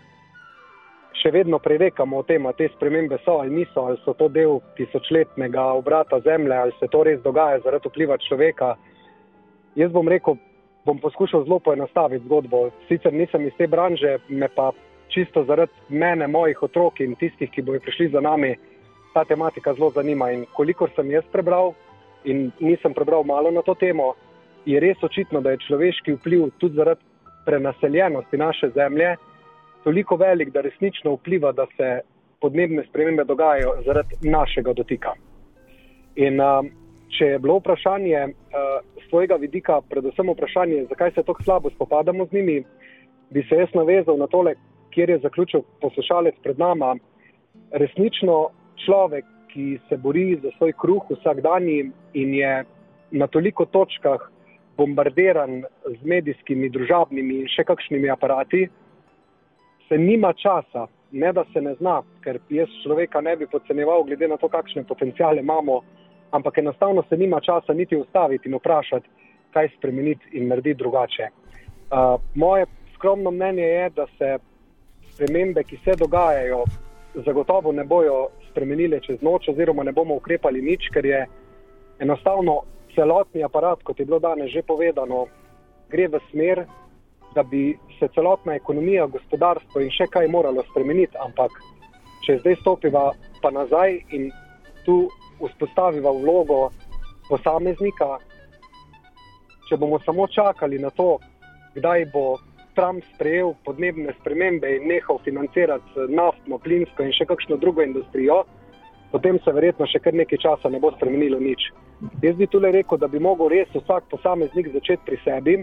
[1.26, 4.60] še vedno prerekamo o tem, ali te spremembe so ali niso, ali so to del
[4.78, 8.76] tisočletnega obrata Zemlje, ali se to res dogaja zaradi vpliva človeka.
[9.74, 10.38] Jaz bom rekel,
[10.86, 12.70] bom poskušal zelo poenostaviti zgodbo.
[12.86, 14.70] Sicer nisem iz te branže, me pa
[15.10, 18.54] čisto zaradi mene, mojih otrok in tistih, ki bodo prišli za nami,
[19.14, 20.30] ta tematika zelo zanima.
[20.30, 21.74] In kolikor sem jaz prebral,
[22.24, 24.14] in nisem prebral malo na to temo,
[24.66, 27.02] je res očitno, da je človeški vpliv tudi zaradi
[27.46, 29.16] prenaseljenosti naše zemlje
[29.86, 32.00] toliko velik, da resnično vpliva, da se
[32.40, 35.12] podnebne spremembe dogajajo zaradi našega dotika.
[36.16, 36.66] In uh,
[37.14, 38.64] če je bilo vprašanje uh,
[38.98, 42.56] z tvojega vidika, predvsem vprašanje, zakaj se tako slabo spopadamo z njimi,
[43.30, 44.56] bi se jaz navezal na tole,
[44.90, 46.98] kjer je zaključil poslušalec pred nami.
[47.70, 48.48] Resnično
[48.84, 52.64] človek, ki se bori za svoj kruh vsak dan in je
[53.10, 54.30] na toliko točkah
[54.76, 58.66] bombardiran z medijskimi, družabnimi in še kakšnimi aparati,
[59.88, 64.28] se nima časa, ne da se ne zna, ker jaz človeka ne bi podceneval, glede
[64.28, 65.80] na to, kakšne potencijale imamo,
[66.30, 69.08] ampak enostavno se nima časa niti ustaviti in vprašati,
[69.52, 71.28] kaj spremeniti in narediti drugače.
[71.28, 74.38] Uh, moje skromno mnenje je, da se
[75.12, 76.64] spremembe, ki se dogajajo,
[77.14, 81.26] zagotovo ne bojo spremenile čez noč, oziroma ne bomo ukrepali nič, ker je
[81.98, 82.60] enostavno
[82.94, 85.26] celotni aparat, kot je bilo danes že povedano,
[85.88, 86.64] gre v smer,
[87.36, 91.52] da bi se celotna ekonomija, gospodarstvo in še kaj moralo spremeniti, ampak
[92.24, 93.10] če zdaj stopiva
[93.42, 94.30] pa nazaj in
[94.86, 95.02] tu
[95.42, 96.70] vzpostaviva vlogo
[97.28, 98.16] posameznika,
[99.68, 101.18] če bomo samo čakali na to,
[101.76, 102.26] kdaj bo
[102.76, 108.42] Trump sprejel podnebne spremembe in nehal financirati naftno, plinsko in še kakšno drugo industrijo,
[109.12, 111.68] potem se verjetno še kar nekaj časa ne bo spremenilo nič.
[112.24, 115.56] Jaz bi tudi rekel, da bi mogel res vsak posameznik začeti pri sebi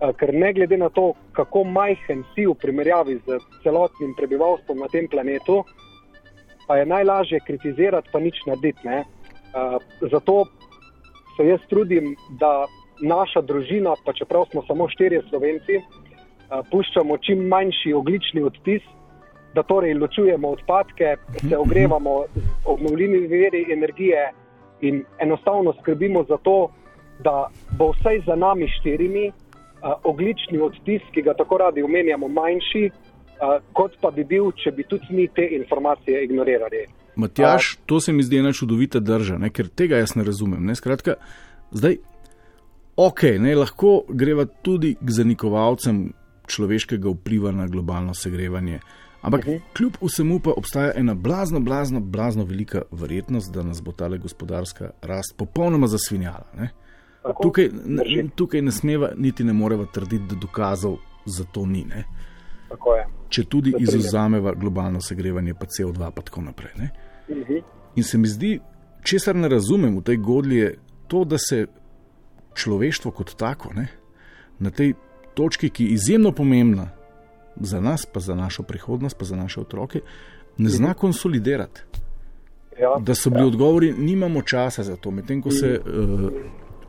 [0.00, 5.08] ker ne glede na to, kako majhen si v primerjavi z celotnim prebivalstvom na tem
[5.08, 5.64] planetu,
[6.66, 8.80] pa je najlažje kritizirati, pa nič narediti.
[8.84, 9.04] Ne?
[10.00, 10.44] Zato
[11.36, 12.66] se jaz trudim, da
[13.02, 15.80] naša družina, pa čeprav smo samo štirje slovenci,
[16.70, 18.82] puščamo čim manjši oglični odtis,
[19.54, 21.16] da torej ločujemo odpadke,
[21.48, 24.30] se ogrevamo z obnovljivi veri energije
[24.80, 26.70] in enostavno skrbimo za to,
[27.24, 29.32] da bo vsaj za nami štirimi
[30.04, 34.84] oglični odtis, ki ga tako radi omenjamo, manjši, uh, kot pa bi bil, če bi
[34.88, 36.86] tudi mi te informacije ignorirali.
[37.16, 40.62] Matjaš, to se mi zdi ena čudovita drža, ne, ker tega jaz ne razumem.
[40.66, 40.74] Ne.
[40.74, 41.16] Skratka,
[41.70, 41.98] zdaj,
[42.96, 46.10] ok, ne, lahko greva tudi k zanikovalcem
[46.50, 48.80] človeškega vpliva na globalno segrevanje.
[49.20, 49.60] Ampak uh -huh.
[49.76, 54.90] kljub vsemu pa obstaja ena blazno, blazno, blazno velika verjetnost, da nas bo ta gospodarska
[55.02, 56.46] rast popolnoma zasvinjala.
[56.56, 56.68] Ne.
[57.42, 61.84] Tukaj, ne, tukaj ne smeva, niti ne moreva trditi, da dokazov za to ni.
[61.84, 62.04] Ne.
[63.28, 66.72] Če tudi izuzameva globalno segrevanje, pa CO2 in tako naprej.
[67.28, 67.62] Uh -huh.
[67.96, 68.60] In se mi zdi,
[69.02, 70.78] česar ne razumem v tej godlji, je
[71.08, 71.66] to, da se
[72.54, 73.88] človeštvo kot tako ne,
[74.58, 74.94] na tej
[75.34, 76.88] točki, ki je izjemno pomembna
[77.56, 80.00] za nas, pa za našo prihodnost, pa za naše otroke,
[80.58, 80.98] ne zna mhm.
[80.98, 81.80] konsolidirati.
[82.80, 83.46] Ja, da so bili ja.
[83.46, 86.30] odgovori, nimamo časa za to, medtem ko se uh,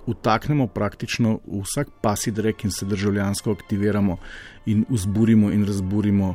[0.08, 4.18] utaknemo praktično vsak pasid rek in se državljansko aktiviramo
[4.66, 6.34] in vzburimo in razburimo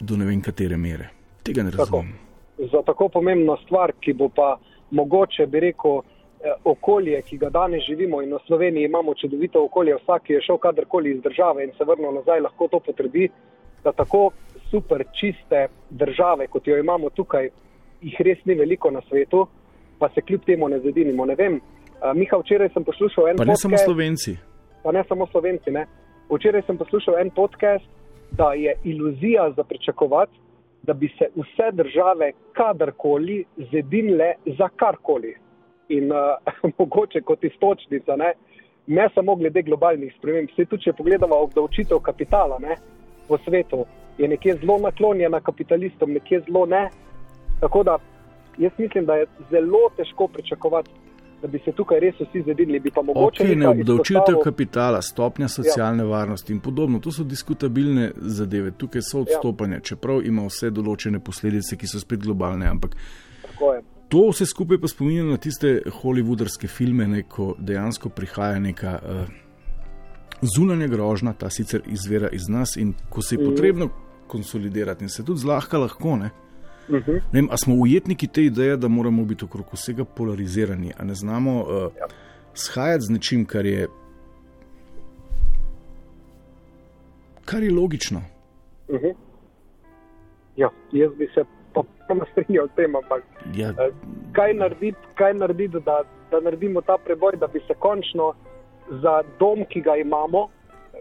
[0.00, 1.08] do ne vem katere mere.
[1.42, 2.12] Tega ne razumem.
[2.12, 2.68] Tako.
[2.72, 4.56] Za tako pomembno stvar, ki bo pa
[4.90, 6.00] mogoče, bi rekel,
[6.46, 10.40] Eh, okolje, ki ga danes živimo in v Sloveniji imamo čudovito okolje, vsak, ki je
[10.44, 13.28] šel kadarkoli iz države in se vrnil nazaj, lahko to potrdi,
[13.84, 14.30] da tako
[14.70, 17.48] super čiste države, kot jo imamo tukaj,
[18.02, 19.46] jih res ni veliko na svetu,
[19.98, 21.24] pa se kljub temu ne zedinimo.
[21.26, 21.60] Ne vem,
[22.14, 23.38] Miha, včeraj sem poslušal en podcast.
[23.38, 24.36] Pa ne podcast, samo Slovenci.
[24.82, 25.86] Pa ne samo Slovenci, ne.
[26.30, 27.84] Včeraj sem poslušal en podcast,
[28.30, 30.38] da je iluzija za pričakovati,
[30.82, 35.34] da bi se vse države kadarkoli zedinile za karkoli
[35.88, 36.18] in uh,
[36.78, 38.32] mogoče kot istočnica, ne,
[38.86, 40.48] ne samo glede globalnih sprememb.
[40.56, 42.76] Se tudi, če pogledamo obdavčitev kapitala ne,
[43.28, 43.84] po svetu,
[44.18, 46.88] je nekje zelo naklonjena kapitalistom, nekje zelo ne.
[47.60, 47.98] Tako da
[48.58, 50.90] jaz mislim, da je zelo težko pričakovati.
[51.42, 53.44] Da bi se tukaj res vsi zedili, bi pa mogoče.
[53.44, 54.42] Okay, ne obdavčitev izpostavil...
[54.44, 56.08] kapitala, stopnja socialne ja.
[56.08, 59.84] varnosti in podobno, to so diskutabilne zadeve, tukaj so odstopanja, ja.
[59.92, 62.70] čeprav ima vse določene posledice, ki so spet globalne.
[62.72, 62.96] Ampak
[64.08, 69.24] To vse skupaj pa spominja na tiste hollywoodarske filme, ne, ko dejansko prihaja neka uh,
[70.42, 73.50] zunanja grožnja, ta sicer izvira iz nas in ko se je mhm.
[73.50, 73.88] potrebno
[74.26, 76.16] konsolidirati in se tudi zlahka lahko.
[76.16, 76.30] Ne,
[76.88, 77.20] uh -huh.
[77.32, 81.62] ne vem, smo ujetniki te ideje, da moramo biti okrog vsega polarizirani, a ne znamo
[81.62, 82.06] uh, ja.
[82.54, 83.88] shajati z nečim, kar je,
[87.44, 88.22] kar je logično.
[88.88, 89.04] Uh mhm.
[89.04, 89.14] -huh.
[90.56, 91.44] Ja, jaz bi se
[91.74, 93.22] popolnoma strinjal s tem, ampak
[93.54, 93.68] ja.
[93.68, 93.92] Eh,
[94.32, 98.32] kaj narediti, kaj narediti da, da naredimo ta preboj, da bi se končno
[99.02, 100.48] za dom, ki ga imamo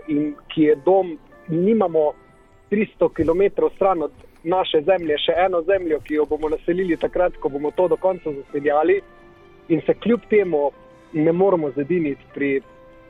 [0.07, 1.17] in ki je dom,
[1.47, 2.11] nimamo
[2.71, 4.11] 300 km stran od
[4.45, 8.31] naše zemlje, še eno zemljo, ki jo bomo naselili takrat, ko bomo to do konca
[8.31, 9.01] zaseljali
[9.69, 10.69] in se kljub temu
[11.13, 12.61] ne moramo zediniti pri,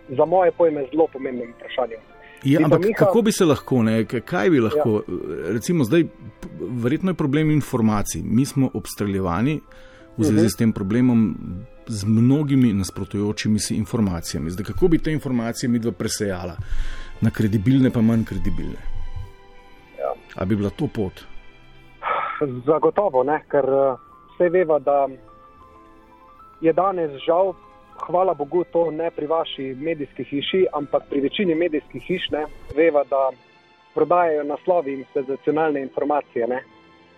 [0.10, 2.00] za moje pojme, zelo pomembnem vprašanju.
[2.44, 2.98] Ja, ampak Miha...
[2.98, 5.54] kako bi se lahko, ne, kaj bi lahko, ja.
[5.54, 6.04] recimo zdaj,
[6.60, 8.22] verjetno je problem informacij.
[8.24, 9.60] Mi smo obstreljevani
[10.18, 10.46] v zvezi uh mhm.
[10.46, 10.54] -huh.
[10.54, 11.36] s tem problemom
[11.88, 14.52] z mnogimi nasprotujočimi si informacijami.
[14.52, 16.58] Zdaj, kako bi te informacije mi dva presejala
[17.22, 18.95] na kredibilne, pa manj kredibilne?
[20.36, 21.24] A bi bila to pot?
[22.66, 23.96] Zagotovo ne, ker eh,
[24.34, 25.08] vse veva, da
[26.62, 27.54] je danes žal
[28.06, 32.46] hvala Bogu, to ne pri vaši medijski hiši, ampak pri večini medijskih hiš ne,
[32.76, 33.30] veva, da
[33.94, 36.48] prodajajo naslovi in senzacionalne informacije.
[36.48, 36.64] Ne.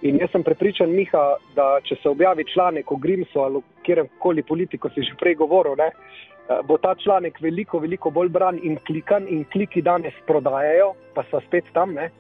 [0.02, 1.24] In jaz sem prepričan, Miha,
[1.56, 5.90] da če se objavi članek o Grimsu ali kjerkoli politiko, si že prej govoril, ne,
[5.90, 11.24] eh, bo ta članek veliko, veliko bolj bran in klikan in kliki danes prodajajo, pa
[11.32, 11.94] so spet tam.
[11.94, 12.12] Ne.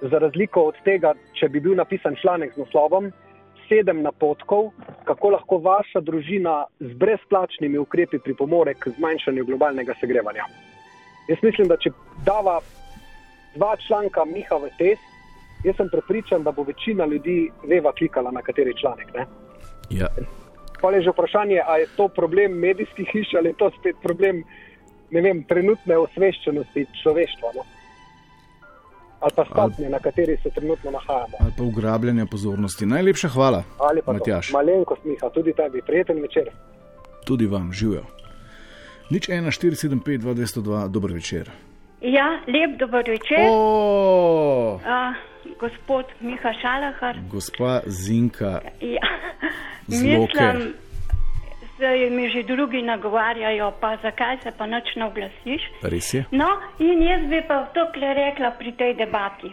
[0.00, 3.12] Za razliko od tega, če bi bil napisan članek z naslovom,
[3.68, 4.72] sedem napotkov,
[5.04, 10.44] kako lahko vaša družina z brezplačnimi ukrepi pripomore k zmanjšanju globalnega segrevanja.
[11.28, 11.90] Jaz mislim, da če
[12.26, 12.58] dava
[13.54, 15.04] dva članka Miha v test,
[15.64, 19.14] jaz sem prepričan, da bo večina ljudi veva klikala na kateri članek.
[19.90, 20.08] Ja.
[20.80, 24.42] Pa je že vprašanje, ali je to problem medijskih hiš ali je to spet problem
[25.10, 27.52] vem, trenutne osveščenosti človeštva.
[27.54, 27.64] No?
[29.24, 31.36] Ali pa stopnje, ali, na kateri se trenutno nahajamo.
[31.40, 32.86] Ali pa ugrabljanje pozornosti.
[32.86, 33.62] Najlepša hvala,
[34.06, 34.52] Matjaš.
[34.52, 36.50] Malenkost, Miha, tudi tebi, prijeten večer.
[37.24, 38.04] Tudi vam, živijo.
[39.10, 41.50] Nič 1, 4, 7, 5, 2, 202, dober večer.
[42.00, 43.48] Ja, lep dober večer.
[43.50, 44.80] Oh.
[44.80, 45.16] Uh,
[45.60, 47.16] gospod Miha Šalahar.
[47.30, 48.60] Gospa Zinka.
[48.80, 49.08] Ja.
[49.88, 50.28] Mislim,
[51.84, 55.62] zdaj mi že drugi nagovarjajo, pa zakaj se pa noč ne oglasiš.
[55.82, 56.24] Res je.
[56.32, 59.52] No, in jaz bi pa to kle rekla pri tej debati.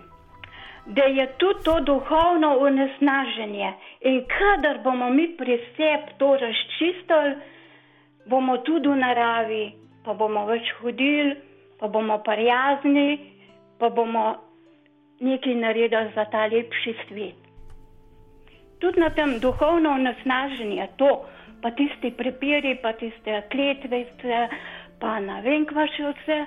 [0.85, 3.73] da je tudi to duhovno onesnaženje.
[4.01, 7.35] In kadar bomo mi pri sebi to razčistili,
[8.25, 9.65] bomo tudi v naravi,
[10.05, 11.35] pa bomo več hodili,
[11.79, 13.19] pa bomo prijazni,
[13.79, 14.35] pa bomo
[15.19, 17.37] nekaj naredili za ta lepši svet.
[18.79, 21.25] Tudi na tem duhovno onesnaženje, to,
[21.61, 24.39] pa tisti prepiri, pa tiste kletvice,
[24.99, 26.39] pa ne vem, kva še vse,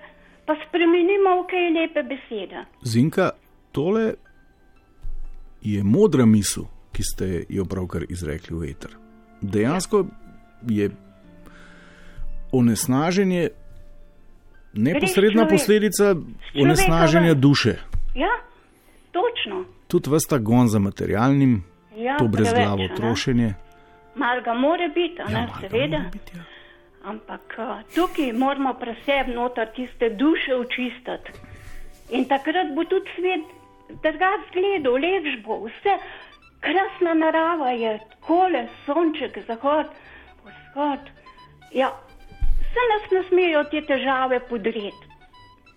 [0.46, 2.66] pa spremenimo v kaj lepe besede.
[2.82, 3.30] Zinka,
[3.72, 4.14] tole
[5.64, 8.96] je modra misel, ki ste jo pravkar izrekli v eter.
[9.40, 10.04] Dejansko
[10.70, 10.90] je
[12.54, 13.48] onesnaženje
[14.74, 16.14] neposredna posledica
[16.54, 17.78] onesnaženja duše.
[18.14, 18.30] Ja,
[19.12, 19.64] točno.
[19.86, 21.62] Tudi vsta gon za materialnim,
[21.96, 22.94] Ja, to brezglavo a ne?
[22.96, 23.54] trošenje.
[24.14, 26.04] Mal ga more biti, ne, Ja, ga seveda.
[26.12, 26.42] biti, ja.
[27.04, 31.32] Ampak a, tukaj moramo preseb noter tiste duše očistiti.
[32.10, 33.44] In takrat bo tudi svet
[34.02, 35.98] drugač gledal, lepš bo, vse
[36.60, 39.86] krasna narava je, kole, sonček, zahod,
[40.44, 41.10] vzhod.
[41.72, 41.90] Ja,
[42.60, 45.04] vse nas ne smejo te težave podreti,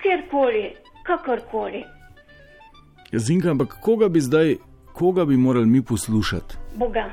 [0.02, 0.70] kjerkoli,
[1.04, 1.84] kakorkoli.
[3.14, 4.56] Zinka, ampak koga bi zdaj,
[4.94, 6.56] koga bi morali mi poslušati?
[6.76, 7.10] Boga.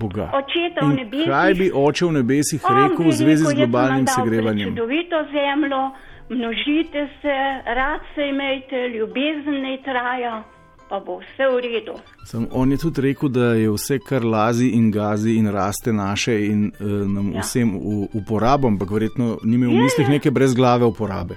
[0.00, 0.30] Boga.
[0.34, 1.26] Očeta v In nebesih.
[1.26, 4.32] Kaj bi oče v nebesih rekel v zvezi rekel, z globalnim "Jaz sem vam dal
[4.32, 4.68] segrevanjem?
[4.68, 5.80] Čudovito zemljo,
[6.28, 7.36] množite se,
[7.74, 10.44] rad se imejte, ljubezen ne traja,
[10.88, 11.94] pa bo vse v redu.
[12.24, 16.46] Sam on je tudi rekel, da je vse, kar lazi in gazi in raste naše
[16.46, 17.40] in uh, nam Ja.
[17.40, 21.34] vsem v uporabo, ampak verjetno ni imel v mislih neke brezglave uporabe.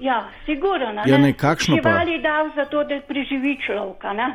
[0.00, 1.02] Ja, sigurno.
[1.06, 1.88] Ja, ne, kakšno pa?
[1.90, 4.12] Živali dal zato, da preživi človeka.
[4.12, 4.28] Ne?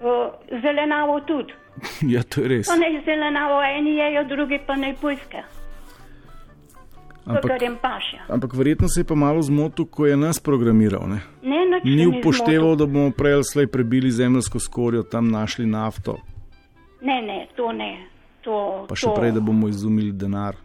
[0.00, 1.52] Uh, zelenavo tudi.
[2.14, 2.66] ja, to je res.
[2.66, 4.94] Pa naj zelenavo eni jejo, drugi pa naj.
[4.96, 5.44] To, kar
[7.26, 7.62] Ampak,
[8.28, 11.08] ampak verjetno se je pa malo zmotil, ko je nas programiral.
[11.08, 11.20] Ne?
[11.42, 12.86] Ne, Ni ni upošteval, zmotil.
[12.86, 16.16] da bomo prej ali slej prebili zemljsko skorjo, tam našli nafto,
[17.00, 18.06] Ne, ne, to ne.
[18.40, 19.14] To, pa še to.
[19.14, 20.56] prej, da bomo izumili denar.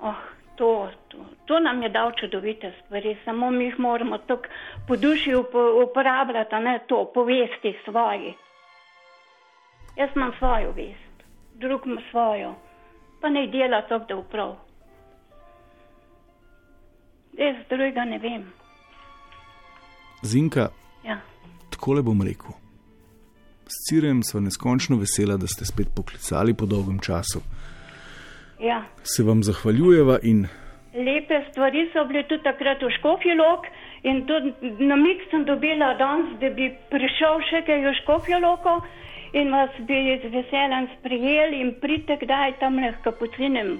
[0.00, 0.16] Oh,
[0.56, 4.48] to, to, to nam je dal čudovite stvari, samo mi jih moramo tako
[4.88, 8.34] po duši upo- uporabljati, ne to, povesti svoji.
[9.96, 11.14] Jaz imam svojo vest,
[11.54, 12.54] drug ima svojo,
[13.20, 14.56] pa ne dela to, da uprav.
[17.38, 18.44] Jaz drugega ne vem.
[20.22, 20.68] Zinka,
[21.04, 21.18] Ja.
[21.70, 22.50] takole bom rekel.
[23.66, 27.40] S Cirem smo neskončno vesela, da ste spet poklicali po dolgem času.
[28.60, 28.82] Ja.
[29.02, 30.46] Se vam zahvaljujeva in
[30.94, 33.66] Lepe stvari so bile tudi takrat v Škofjelok
[34.02, 38.80] in tudi namig sem dobila danes, da bi prišel še kaj v Škofjeloko
[39.36, 43.76] in vas bi z veseljem sprijeli in pridite kdaj tam le kapucinem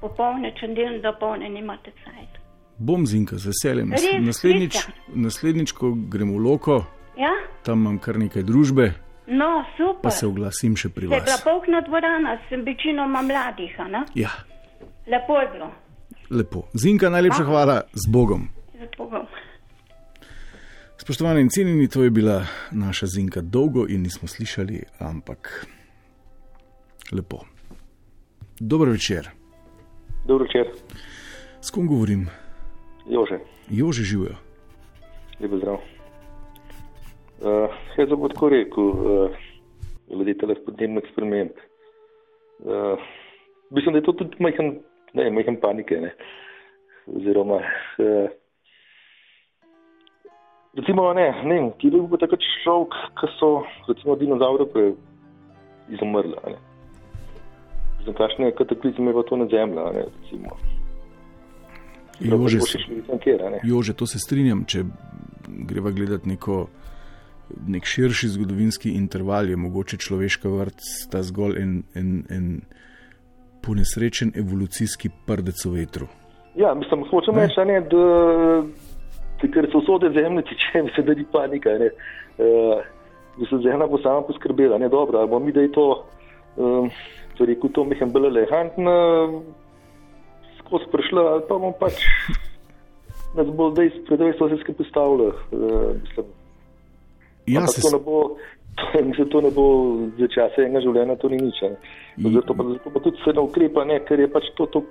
[0.00, 2.32] popolne, če del do polne nimate cajt.
[2.78, 3.92] bom zinka z veseljem.
[3.92, 4.76] Res, Naslednjič,
[5.16, 6.84] naslednjič, ko gremo v loko,
[7.16, 7.32] Ja?
[7.62, 8.92] tam imam kar nekaj družbe,
[9.28, 10.02] No, super.
[10.02, 11.42] pa se oglasim še pri Se je bila vas.
[11.42, 14.04] polkna dvorana, sem večinoma mladih, a ne?
[14.14, 14.28] Ja,
[15.06, 15.70] Lepo je bilo.
[16.30, 16.68] lepo.
[16.74, 17.46] Zinka, najlepša No.
[17.46, 18.48] hvala z Bogom.
[18.74, 19.26] Za Bogom.
[21.06, 22.42] Spoštovani in cenjeni, to je bila
[22.72, 25.66] naša zinka dolgo in nismo slišali, ampak
[27.12, 27.36] lepo.
[28.60, 29.28] Dobro večer,
[30.26, 30.66] Dobro večer,
[31.60, 32.26] s kom govorim?
[33.10, 33.38] Jože,
[33.70, 34.34] Jože živijo.
[35.40, 35.74] lepo zdrav.
[35.74, 39.30] Uh, jaz bom tako rekel, uh,
[40.08, 41.60] glede tega podnebnega eksperimenta.
[42.58, 42.98] Uh,
[43.70, 44.80] mislim, da je to tudi majhen,
[45.14, 46.00] ne, majhen panike.
[46.00, 46.14] Ne?
[47.06, 48.30] Oziroma, uh,
[50.76, 53.50] recimo, ne, ne vem, ki bi bil takrat človek, ki so,
[53.88, 54.94] recimo, dinozauri, ko je
[55.96, 56.40] izumrla.
[56.46, 56.58] ne.
[58.06, 60.56] Za kakšne kataklizme je pa to na zemlji, ne, recimo.
[62.20, 62.58] Jože.
[63.62, 64.84] Jože, to se strinjam, če
[65.68, 66.66] greva gledati neko,
[67.68, 72.46] nek širši zgodovinski interval, je mogoče človeška vrsta zgolj en, en, en
[73.62, 76.08] ponesrečen evolucijski prdec v vetru.
[76.56, 78.62] Ja, mislim, hočem reči, da
[79.40, 81.70] ker so vsode zemlje tiče, mislim, da ni panika.
[81.78, 81.90] Ne,
[82.38, 82.80] uh,
[83.38, 86.04] da se zemlja bo sama poskrbela, ne dobro, ali bomo mi, da je to,
[86.56, 86.90] um,
[87.36, 88.94] to je rekel, to mehem bolj elegantno,
[90.58, 92.00] skozi prišla, ali pa bomo pač
[93.36, 95.26] nas bo zdaj predvsej vse skupaj postavilo.
[95.52, 96.26] Uh, mislim,
[97.46, 98.36] Ja, ampak se, to ne bo,
[98.74, 99.64] to, mislim, to ne bo
[100.18, 101.60] za časa enega življenja, to ni nič.
[101.62, 104.82] I- Zato pa, zato pa tudi se ne ukrepa, ne, ker je pač to, to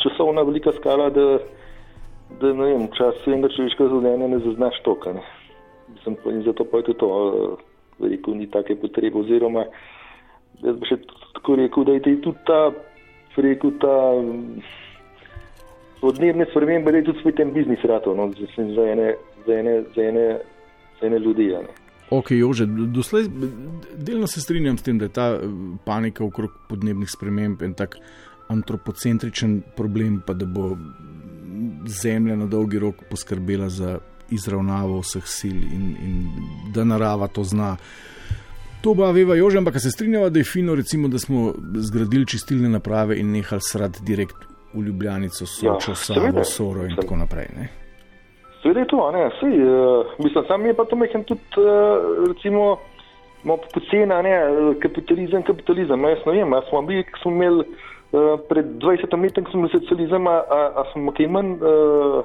[0.00, 1.26] časovna velika skala, da,
[2.40, 5.12] da ne vem, čas enega človeškega življenja ne zaznaš toka.
[5.12, 5.24] Ne.
[5.94, 9.18] Mislim, pa- in zato pa je tudi to, eh, rekel, ni take potrebe.
[9.18, 9.66] Oziroma,
[10.62, 10.96] jaz bi še
[11.34, 12.72] tako rekel, da je tudi ta,
[13.36, 14.62] rekel, ta mm,
[16.00, 19.14] podnebne spremembe, da je tudi spet en biznis ratov, no, za, za ene,
[19.46, 20.26] za ene, za ene
[21.06, 21.46] ene ljudi.
[21.46, 21.68] Ne.
[22.10, 23.24] Ok, Jože, doslej,
[23.96, 25.46] delno se strinjam s tem, da je ta eh,
[25.84, 27.96] panika okrog podnebnih sprememb en tak
[28.48, 30.76] antropocentričen problem, pa da bo
[31.86, 33.98] Zemlja na dolgi rok poskrbela za
[34.30, 36.14] izravnavo vseh sil in, in
[36.74, 37.76] da narava to zna.
[38.82, 42.68] To pa veva Jože, ampak se strinjava, da je fino, recimo, da smo zgradili čistilne
[42.68, 44.36] naprave in nehali srati direkt
[44.74, 46.44] v Ljubljanico, Sočo, Ja, Savo.
[46.44, 47.46] Soro in tako naprej.
[47.56, 47.68] Ne?
[48.62, 52.78] Seveda je to, ne, sej, uh, mislim, sam je pa to mehen tudi, uh, recimo,
[53.44, 56.00] malo pocena, ne, eh, kapitalizem, kapitalizem.
[56.00, 57.64] No, jaz ne vem, a smo mi, ki smo imeli
[58.48, 62.24] pred 20 leti, ko smo imeli socializem, a, a, a smo kaj manj, uh,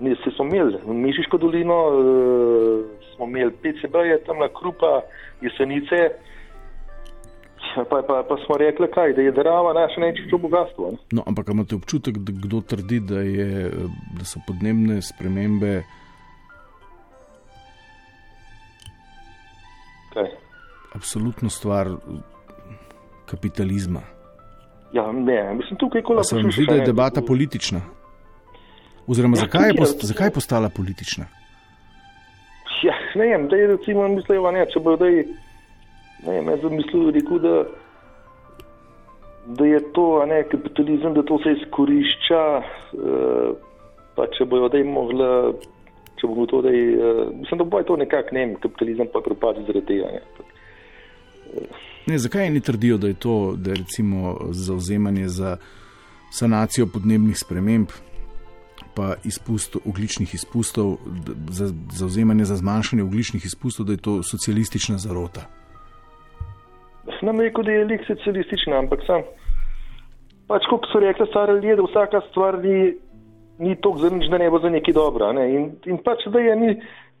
[0.00, 2.84] ne, se smo imeli Mežiško dolino, uh,
[3.14, 5.00] smo imeli PCB-je, tam na Krupa,
[5.40, 6.10] Jesenice,
[7.74, 10.90] pa, pa, pa smo rekli, kaj, da je drava naše največje bogatstvo.
[10.90, 10.98] Ne?
[11.12, 13.72] No, ampak a imate občutek, da kdo trdi, da, je, eh,
[14.18, 15.82] da so podnebne spremembe
[20.12, 20.30] Kaj?
[20.94, 21.98] absolutno stvar eh,
[23.26, 24.19] kapitalizma?
[24.92, 27.80] Ja, ne, mislim, tukaj, ko A se vam zdi, da je debata politična?
[29.06, 31.24] Oziroma, Ja, zakaj je, je- post, zakaj je postala politična?
[32.82, 35.24] Ja, ne vem, da je recimo mislil, ne, če bo zdaj,
[36.26, 37.54] ne vem, jaz bi mislil, rekel, da,
[39.58, 43.50] da je to, ne, kapitalizem, da to se izkorišča, uh,
[44.16, 45.28] pa če bojo zdaj mogli,
[46.20, 49.60] če bo to zdaj, uh, mislim, da bo to nekako, ne vem, kapitalizem pa propad
[49.66, 51.68] zaradi tega, ne.
[52.06, 55.56] Ne, zakaj eni trdijo, da je to da je recimo zauzemanje za
[56.30, 57.88] sanacijo podnebnih sprememb,
[58.94, 60.96] pa izpust ogličnih izpustov,
[61.50, 65.40] za zauzemanje za zmanjšanje ogličnih izpustov, da je to socialistična zarota?
[67.22, 69.22] Nam rekel, da je lik socialistična, ampak sam,
[70.48, 72.94] pač kot so rekli stari ljudje, da vsaka stvar ni,
[73.58, 75.32] ni toliko za nič, da ne bo za nekaj dobra.
[75.32, 75.44] Ne?
[75.54, 76.70] In, in pač da je ni,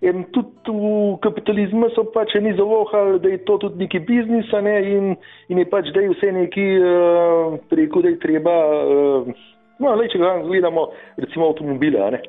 [0.00, 4.76] in tudi v kapitalizmu so pač ni zavohali, da je to tudi neki biznis, ne,
[4.88, 5.16] in,
[5.52, 9.28] in je pač, da je vse neki, uh, rekel, da je treba, uh,
[9.78, 10.88] no, le, če ga gledamo,
[11.20, 12.22] recimo avtomobile, ne.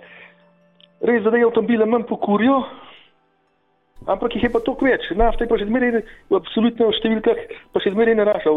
[1.08, 2.60] Res, da je avtomobile manj pokurijo,
[4.12, 5.08] ampak jih je pa toliko več.
[5.16, 8.52] Nafta je pa še zmeraj v absolutnih številkah, pa še zmeraj narašča.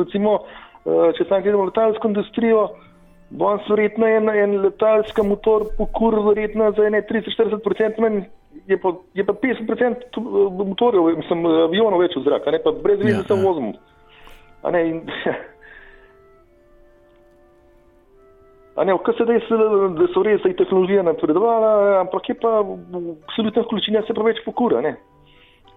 [0.00, 2.70] Recimo, eh, če sam gledamo letalsko industrijo,
[3.30, 8.24] danes verjetno je en, en letalski motor pokur verjetno za ene 30-40% manj.
[8.66, 12.72] Je pa, je pa 50% tu, eh, motorjev, mislim, avionov več v zrak, ne pa
[12.82, 13.42] brez veze Ja, se ja.
[13.42, 13.72] vozimo.
[14.62, 15.00] A ne, in,
[18.76, 19.34] A ne, kar se da,
[19.98, 24.80] da so res da tehnologija napredovala, ampak je pa v absolutnih količinah se preveč pokura.
[24.80, 24.94] Ne.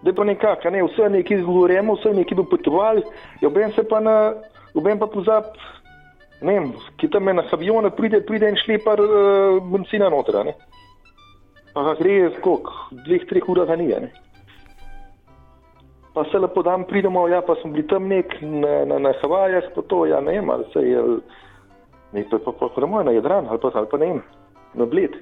[0.02, 3.02] Da je pa nekako, ne, vse nekaj govorimo, vse nekaj bi potovali,
[3.42, 4.16] ja, obem se pa na,
[4.78, 5.52] obem pa pozab,
[6.44, 6.68] ne vem,
[7.00, 10.54] ki tam na avionu pride, pride en šlepar uh, benzina noter, a ne.
[11.74, 12.70] Pa ga gre skok,
[13.06, 14.12] dveh, treh urah ga ni, ne.
[16.14, 19.72] Pa se lepo dan pridemo, ja, pa smo bili tam nek na, na, na Havajah,
[19.74, 21.02] pa to, ja, ne vem, ali se je,
[22.14, 24.22] ne, pa, pa, pa, pa, na Jadran, ali pa, ali pa ne vem,
[24.78, 25.18] na Bled.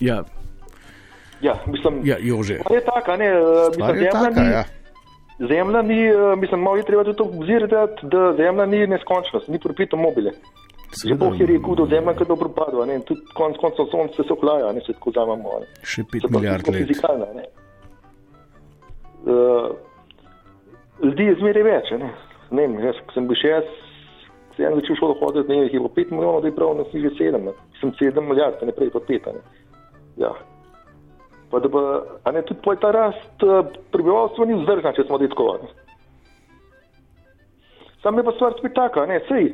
[0.00, 0.24] Ja,
[1.40, 2.54] Ja, mislim, ja Jože.
[2.54, 3.40] je taka, ne, eh,
[3.76, 4.64] mislim, je taka, ni, ja.
[5.48, 9.96] Zemlja ni, eh, mislim, malo je treba tudi obzirati, da zemlja ni neskončnost, ni pripito
[9.96, 10.32] mobile.
[11.06, 14.32] Že Bog je rekel, da zemlja kad propada, ne, in tudi konc koncev sonce se
[14.32, 15.66] ohlaja, ne, se tako zamamo, ne.
[15.82, 16.86] Še Se 5 pa milijard let.
[16.86, 17.44] fizikalna, ne.
[19.20, 19.70] Uh,
[21.04, 22.10] ljudi je zmeraj več, ne.
[22.50, 23.68] Ne vem, jaz, sem bil še jaz,
[24.56, 26.92] sem začel šolo hoditi, ne vem, jih je bilo 5 milijonov, da je prav, nas
[26.92, 27.54] ni že 7, ne.
[27.80, 29.42] Sem 7 milijard, ne prej pa 5, a ne.
[30.18, 30.34] Ja.
[31.50, 31.80] Pa da pa,
[32.24, 35.72] a ne, tudi ta rast uh, prebivalstva ni vzdržna, če smo ne.
[38.02, 39.50] Sam je pa stvar spet taka, ne, sej.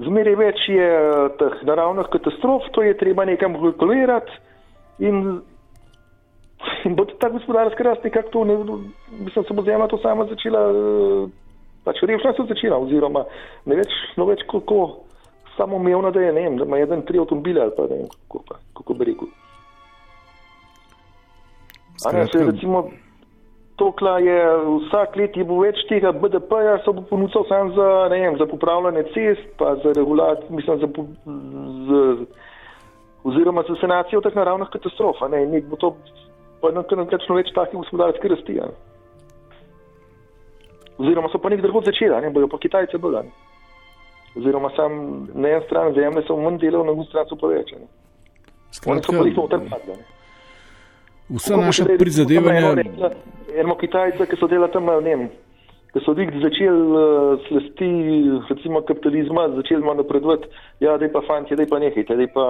[0.00, 4.38] Zmeraj več je eh, teh naravnih katastrof, to je treba nekam kalkulirati
[5.04, 5.42] in,
[6.88, 8.56] in bo ta gospodarska rast nekako to, ne,
[9.20, 11.28] mislim, se bo zemlja to sama začela, eh,
[11.84, 13.26] pač revščina se začela, oziroma
[13.68, 14.80] ne več, no več kako
[15.58, 18.60] samoumevna, da je, ne vem, da ima jeden tri avtomobile ali pa ne vem, kako,
[18.80, 19.28] kako bi rekel.
[22.12, 22.90] Ne, Skratka- recimo
[23.76, 24.38] tokla je
[24.86, 28.46] vsak let je bo več tega BDP-ja, se bo ponudil sam za, ne vem, za
[28.46, 31.06] popravljanje cest, pa za regulacijo, mislim, za, po-
[31.88, 32.26] z,
[33.24, 35.96] oziroma za sanacijo teh naravnih katastrof, ne, in bo to
[36.60, 38.70] pa nekakšno več takih gospodarskih rasti, ne.
[40.98, 43.32] Oziroma so pa nek drugod začela, ne, bojo pa Kitajce bolj, a ne.
[44.38, 44.92] Oziroma sam
[45.34, 47.88] na eni strani zemlje so manj delov, na drugi strani so pa več, a ne.
[48.86, 49.96] Oni so pa jih noter padli,
[51.32, 51.38] ne.
[51.40, 52.74] Vsa naša prizadevanja,
[53.56, 55.24] Eno Kitajce, ki so delali tam, ne vem,
[55.92, 57.88] ki so dik začeli uh, slesti,
[58.50, 60.48] recimo kapitalizma, začeli malo napredovati,
[60.80, 62.46] ja, da je pa fanti, da je pa nehajte, da je pa,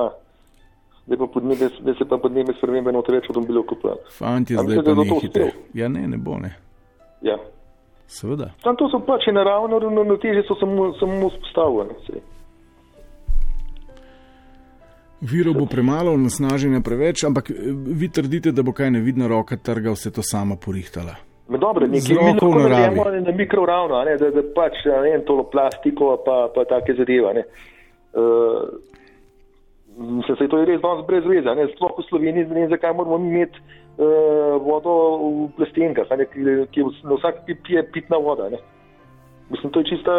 [1.06, 3.98] da, pa podnebje, da se pa podnebne spremembe noter več avtomobilov kupujejo.
[4.18, 5.26] Fanti, A zdaj pa nehite.
[5.26, 5.50] uspel?
[5.74, 6.52] Ja, ne, ne bo, ne.
[7.22, 7.38] Ja.
[8.06, 8.50] Seveda.
[8.62, 12.22] Tam to so pač naravno ravnoteže, so samo, samo vzpostavljene.
[15.22, 15.30] Saj.
[15.30, 19.92] Virov bo premalo, nasnaženja preveč, ampak eh, vi trdite, da bo kaj nevidna roka trga
[19.92, 21.14] vse to sama porihtala.
[21.48, 25.44] Dobro, Z nekaj mi lahko naredimo na mikroravno, a ne, da, da pač ne, tolo
[25.44, 27.30] plastiko pa, pa take zadeve.
[27.30, 27.44] a ne.
[28.12, 28.92] Uh,
[29.98, 32.94] Mislim, se to je res danes brez veze, ne, sploh v Sloveniji, ne vem, zakaj
[32.96, 38.16] moramo imeti uh, vodo v plastenkah, a ne, ki, ki na vsak pip je pitna
[38.16, 38.48] voda.
[38.48, 38.62] Ne.
[39.52, 40.14] Mislim, to je čista,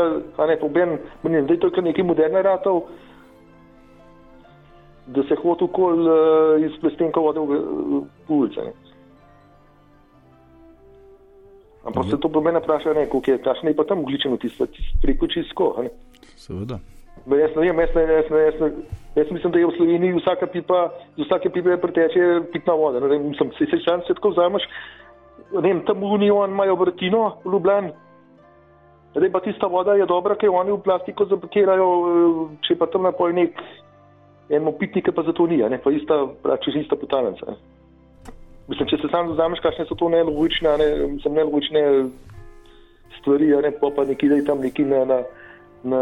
[0.45, 2.83] ne, poben, ne vem, da je to kar nekaj moderne ratov,
[5.07, 7.59] da se hodi okoli uh, iz plastenka vode v,
[8.27, 8.61] v ulice.
[8.61, 8.73] ne.
[11.83, 14.67] Ampak se to po meni vpraša, ne, koliko je, kakšno je pa tam ugličeno tisto,
[15.01, 15.83] preko čisto.
[16.39, 16.79] Seveda.
[17.25, 18.69] Ma Jaz ne vem, jaz, ne, jaz, ne, jaz, ne,
[19.15, 20.79] jaz mislim, da je v Sloveniji vsaka pipa,
[21.17, 22.99] z vsake pipe preteče pitna voda.
[22.99, 24.63] Ne, mislim, se, se, se, se tako vzameš,
[25.53, 27.91] ne vem, tam v Union imajo vrtino v Ljubljani.
[29.15, 33.03] Zdaj pa tista voda je dobra, ker oni v plastiko zapakirajo, eh, če pa tam
[33.05, 33.59] napoj nek
[34.49, 37.45] eno pitnike pa zato ni, a ne, pa ista, praktično ista potalnica.
[37.47, 37.55] ne.
[38.67, 41.81] Mislim, če se sam vzameš, kakšne so to nelogične, ne, mislim, nelogične
[43.19, 45.17] stvari, ne, pa pa neki, da je tam neki na, na,
[45.83, 46.01] na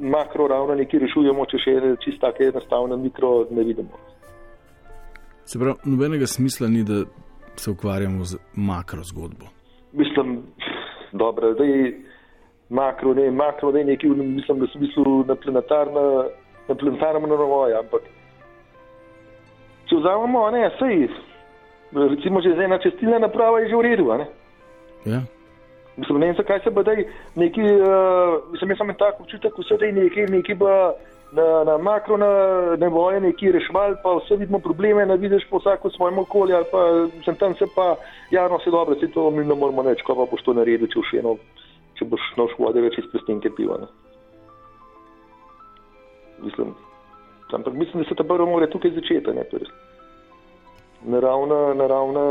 [0.00, 1.74] makro ravno neki rešujemo, če še
[2.04, 3.98] čisto take enostavne mikro ne vidimo.
[5.44, 7.02] Se pravi, nobenega smisla ni, da
[7.56, 9.46] se ukvarjamo z makro zgodbo.
[9.92, 10.42] Mislim,
[11.12, 12.00] dobro, da je
[12.68, 16.04] makro, ne, makro, ne neki, v- mislim, da v bistvu na planetarna,
[16.68, 18.02] na planetarnem navoju, ampak
[19.88, 21.08] če vzamemo, ne, sej,
[21.96, 24.26] recimo že ena čestilna naprava je že v redu, ne.
[25.08, 25.20] Ja?
[25.96, 27.04] Mislim, ne vem, zakaj se pa daj
[27.34, 30.94] neki, uh, mislim, jaz imel tak občutek, vse da je neki, neki pa
[31.32, 32.30] na, na makro na
[32.76, 36.82] nevoje neki reševal, pa vse vidimo probleme, ne vidiš po vsako svojem okolju, ali pa
[37.24, 37.96] sem tam se pa,
[38.30, 40.86] ja, no, se dobro, se to mi ne moramo reči, ko pa boš to naredil,
[40.86, 41.34] če boš eno,
[41.98, 43.80] če boš noš vode več iz prstenke piva.
[43.82, 43.90] Ne.
[46.42, 46.74] Mislim,
[47.52, 49.68] ampak mislim, da se ta prvo mora tukaj začeti, ne, torej.
[51.04, 52.24] Naravna, naravna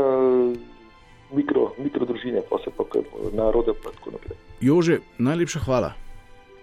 [1.32, 3.02] mikro, mikro družine, pa se pa kar
[3.32, 4.36] narode, pa tako naprej.
[4.60, 5.92] Jože, najlepša hvala.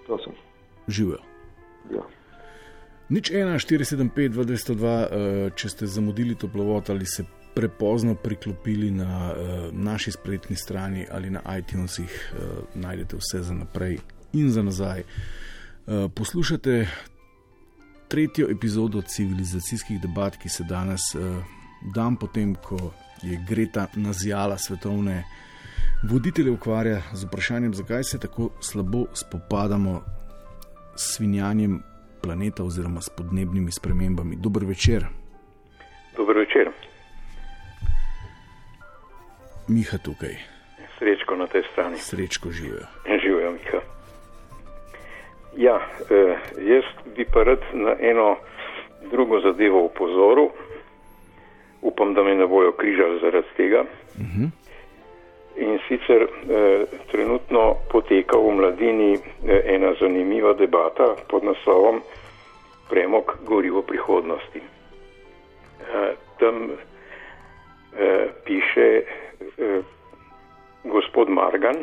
[0.06, 0.34] Prosim.
[0.88, 1.18] Živijo.
[1.94, 2.04] Ja.
[3.10, 7.26] Nič 1, 475, 202, eh, če ste zamudili toplovod ali se
[7.56, 12.40] prepozno priklopili na eh, naši spletni strani ali na iTunesih, eh,
[12.76, 13.98] najdete vse za naprej
[14.34, 15.00] in za nazaj.
[15.00, 15.06] Eh,
[16.16, 16.88] Poslušate
[18.16, 21.44] tretjo epizodo civilizacijskih debat, ki se danes, eh,
[21.96, 22.78] dan potem, ko
[23.22, 25.24] je Greta nazjala svetovne
[26.04, 30.04] voditelje, ukvarja z vprašanjem, zakaj se tako slabo spopadamo
[30.96, 31.84] s svinjanjem
[32.22, 34.36] planeta oziroma s podnebnimi spremembami.
[34.36, 35.06] Dober večer,
[36.18, 36.72] Dobro večer,
[39.68, 40.36] Miha tukaj,
[41.00, 41.98] srečko na tej strani.
[41.98, 42.88] srečko živijo.
[43.24, 43.95] Živijo, Mika.
[45.56, 45.80] Ja,
[46.10, 46.84] eh, jaz
[47.16, 48.36] bi pa rad na eno
[49.12, 50.50] drugo zadevo upozoril.
[51.82, 53.82] Upam, da me ne bojo križali zaradi tega.
[53.82, 54.50] Uh -huh.
[55.56, 62.02] In sicer eh, trenutno poteka v mladini eh, ena zanimiva debata pod naslovom
[62.90, 64.62] Premog gorivo prihodnosti.
[65.96, 66.70] Eh, tam
[68.00, 69.02] eh, piše
[69.58, 69.82] eh,
[70.84, 71.76] gospod Margan,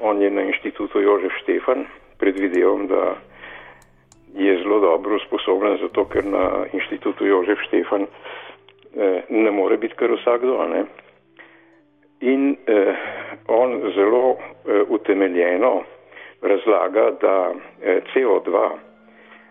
[0.00, 1.86] on je na inštitutu Jožef Štefan,
[2.20, 3.16] predvidevam, da
[4.34, 10.12] je zelo dobro usposobljen, zato ker na inštitutu Jožef Štefan eh, ne more biti kar
[10.12, 10.84] vsakdo, ne.
[12.20, 12.94] In eh,
[13.48, 15.82] on zelo eh, utemeljeno
[16.42, 17.52] razlaga, da
[17.82, 18.70] eh, CO2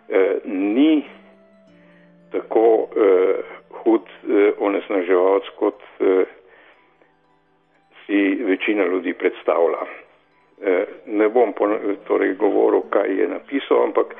[0.09, 1.03] eh, ni
[2.31, 3.35] tako eh,
[3.69, 6.23] hud eh, onesnaževalec, kot eh,
[8.05, 10.08] si večina ljudi predstavlja.
[10.61, 11.53] Eh, ne bom
[12.07, 14.15] torej govoril, kaj je napisal, ampak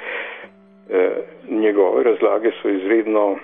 [0.90, 1.12] eh,
[1.50, 3.36] njegove razlage so izredno,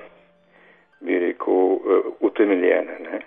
[0.99, 2.95] bi rekel, eh, utemeljene.
[3.11, 3.19] Ne?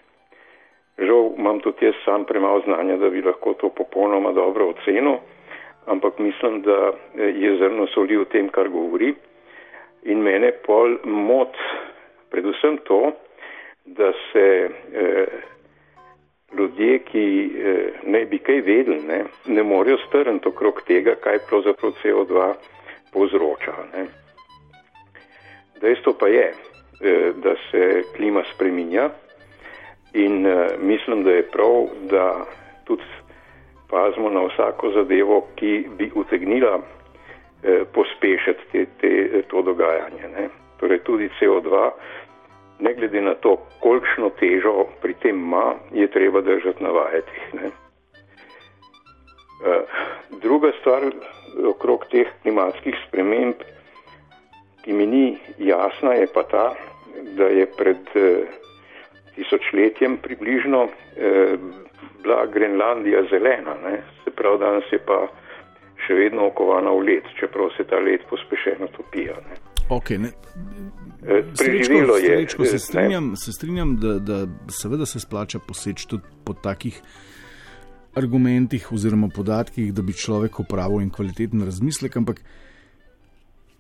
[0.98, 5.20] Žal imam tudi jaz sam premalo znanja, da bi lahko to popolnoma dobro ocenil,
[5.86, 9.14] ampak mislim, da je zrno soli v tem, kar govori.
[10.02, 11.56] In mene pol mot
[12.30, 13.12] predvsem to,
[13.84, 15.26] da se eh,
[16.56, 21.92] ljudje, ki eh, ne bi kaj vedeli, ne, ne morejo strniti okrog tega, kaj pravzaprav
[22.02, 22.52] CO2
[23.12, 23.74] povzroča.
[23.92, 24.06] Ne.
[25.80, 26.52] Dejstvo pa je,
[27.00, 29.10] eh, da se klima spreminja
[30.14, 32.44] in eh, mislim, da je prav, da
[32.84, 33.02] tudi
[33.90, 40.28] pazimo na vsako zadevo, ki bi utegnila eh, pospešiti te, te, to dogajanje.
[40.36, 40.48] Ne.
[40.78, 41.90] torej tudi CO2,
[42.80, 47.54] ne glede na to, kolikšno težo pri tem ima, je treba držati na vajetih.
[47.54, 47.70] Ne.
[49.58, 49.82] Uh,
[50.42, 51.02] druga stvar
[51.66, 53.54] okrog teh klimatskih sprememb,
[54.84, 56.74] ki mi ni jasna, je pa ta,
[57.34, 58.46] da je pred uh,
[59.34, 61.58] tisočletjem približno uh,
[62.22, 64.02] bila Grenlandija zelena, ne.
[64.24, 65.26] se pravi, danes je pa
[66.06, 69.34] še vedno okovana v led, čeprav se ta led pospešeno topija.
[69.48, 69.58] Ne.
[69.90, 70.30] Okay, ne.
[71.20, 72.36] Preživelo je.
[72.36, 77.02] Srečko, se strinjam, se strinjam da, da seveda se splača poseči tudi po takih
[78.14, 82.42] argumentih oziroma podatkih, da bi človek opravil in kvaliteten razmislek, ampak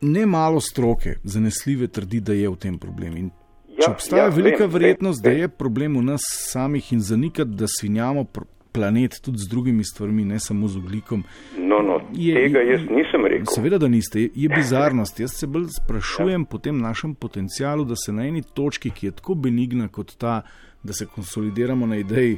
[0.00, 3.16] ne malo stroke, zanesljive trdi, da je v tem problem.
[3.16, 3.30] In
[3.78, 7.00] če Ja, obstaja ja, velika vem, verjetnost, vem, da je problem v nas samih in
[7.00, 8.24] zanikati, da svinjamo
[8.72, 11.24] planet tudi z drugimi stvarmi, ne samo z oglikom.
[11.58, 13.46] No, no, Je- tega je- jaz nisem rekel.
[13.46, 15.20] Seveda, da niste, je bizarnost.
[15.20, 19.12] Jaz se bolj sprašujem po tem našem potencialu, da se na eni točki, ki je
[19.12, 20.42] tako benigna kot ta,
[20.82, 22.36] da se konsolidiramo na ideji,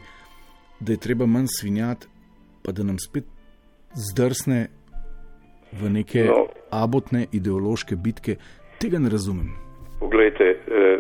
[0.80, 2.06] da je treba manj svinjati,
[2.62, 3.24] pa da nam spet
[3.92, 4.68] zdrsne
[5.72, 6.46] v neke No.
[6.70, 8.36] abotne ideološke bitke,
[8.78, 9.50] tega ne razumem.
[10.00, 10.98] Poglejte, eh,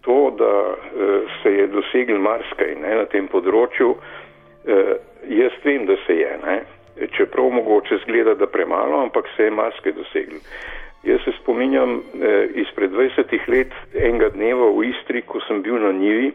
[0.00, 1.08] to, da eh,
[1.42, 3.94] se je dosegel marsikaj ne, na tem področju,
[5.28, 6.38] jaz vem, da se je.
[6.46, 6.62] Ne.
[7.16, 10.38] Čeprav mogoče zgleda, da premalo, ampak se je marsikaj dosegel.
[11.02, 15.90] Jaz se spominjam eh, izpred 20 let enega dneva v Istri, ko sem bil na
[15.92, 16.30] njivi,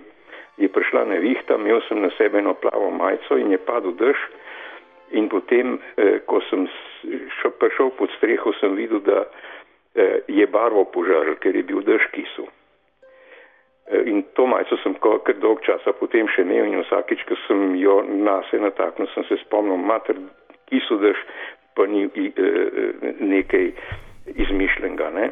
[0.57, 4.17] je prišla nevihta, imel sem na sebe eno plavo majico in je padel dež.
[5.11, 6.67] In potem, eh, ko sem
[7.39, 9.23] šo, prišel pod streho, sem videl, da
[9.95, 12.51] eh, je barvo požaril, ker je bil dež kisel.
[13.87, 17.75] Eh, In to majico sem kar dolg časa potem še imel in vsakič, ko sem
[17.79, 20.15] jo nase nataknil, sem se spomnil, mater,
[20.67, 21.15] kisel dež,
[21.75, 23.71] pa ni i- eh, nekaj
[24.35, 25.09] izmišljenega.
[25.13, 25.31] Ne?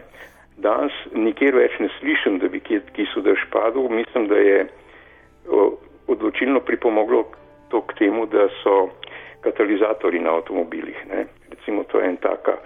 [0.57, 3.89] Danes nikjer več ne slišim, da bi kje kisel dež padel.
[3.89, 4.67] Mislim, da je
[6.07, 7.25] odločilno pripomoglo
[7.69, 8.89] to k temu, da so
[9.41, 10.95] katalizatori na avtomobilih.
[11.09, 11.25] Ne?
[11.51, 12.57] Recimo, to je en taka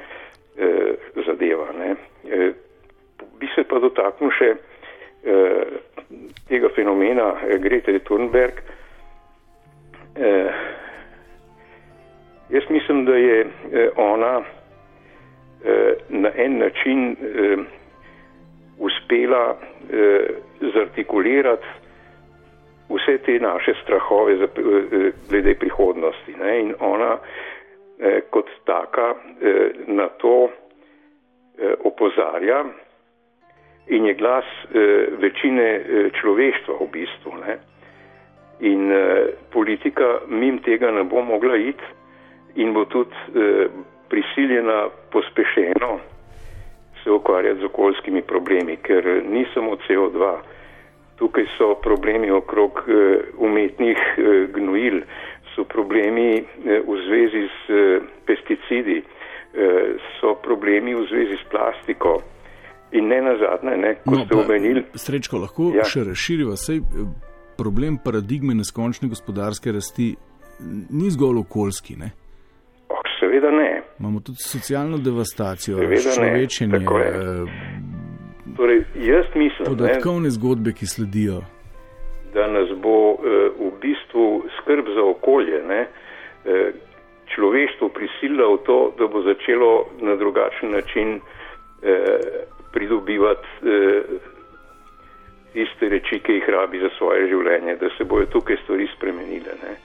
[0.58, 0.94] eh,
[1.26, 1.68] zadeva.
[2.30, 2.54] Eh,
[3.40, 4.54] bi se pa dotaknil še
[5.24, 5.64] eh,
[6.48, 8.54] tega fenomena eh, Grete Thunberg.
[10.16, 10.52] Eh,
[12.50, 14.42] jaz mislim, da je eh, ona
[15.66, 17.58] eh, na en način eh,
[18.80, 19.58] uspela
[19.94, 20.26] eh,
[20.74, 21.66] zartikulirati
[22.90, 26.36] vse te naše strahove za, eh, glede prihodnosti.
[26.40, 26.60] Ne?
[26.60, 27.18] In ona
[28.00, 30.50] eh, kot taka eh, na to
[31.58, 32.66] eh, opozarja
[33.90, 37.32] in je glas eh, večine eh, človeštva v bistvu.
[37.46, 37.58] Ne?
[38.60, 41.84] In eh, politika mim tega ne bo mogla iti
[42.56, 43.68] in bo tudi eh,
[44.10, 46.00] prisiljena pospešeno
[47.04, 50.38] se ukvarjati z okoljskimi problemi, ker ni samo CO2.
[51.16, 55.02] Tukaj so problemi okrog eh, umetnih eh, gnojil,
[55.56, 59.04] so problemi eh, v zvezi s eh, pesticidi,
[59.54, 62.22] eh, so problemi v zvezi s plastiko.
[62.92, 65.84] In ne nazadnje, ne, kot no, ste omenili, Srečko, lahko Ja.
[65.84, 66.56] še razširiva.
[66.58, 66.82] Sej, eh,
[67.58, 70.16] problem paradigme neskončne gospodarske rasti
[70.90, 71.96] ni zgolj okoljski.
[71.96, 72.12] Ne?
[72.90, 73.82] oh, seveda ne.
[74.00, 77.10] Imamo tudi socialno devastacijo, človečenje, je.
[77.10, 77.46] eh,
[78.58, 81.42] Torej, jaz mislim, ne, podatkovne zgodbe, ki sledijo.
[82.34, 84.26] da nas bo eh, v bistvu
[84.58, 85.88] skrb za okolje, ne,
[87.30, 89.72] človeštvo prisilila v to, da bo začelo
[90.02, 91.20] na drugačen način
[91.84, 92.18] eh,
[92.72, 94.02] pridobivati eh,
[95.54, 99.56] tiste reči, ki jih rabi za svoje življenje, da se bojo tukaj stvari spremenile.
[99.64, 99.76] Ne.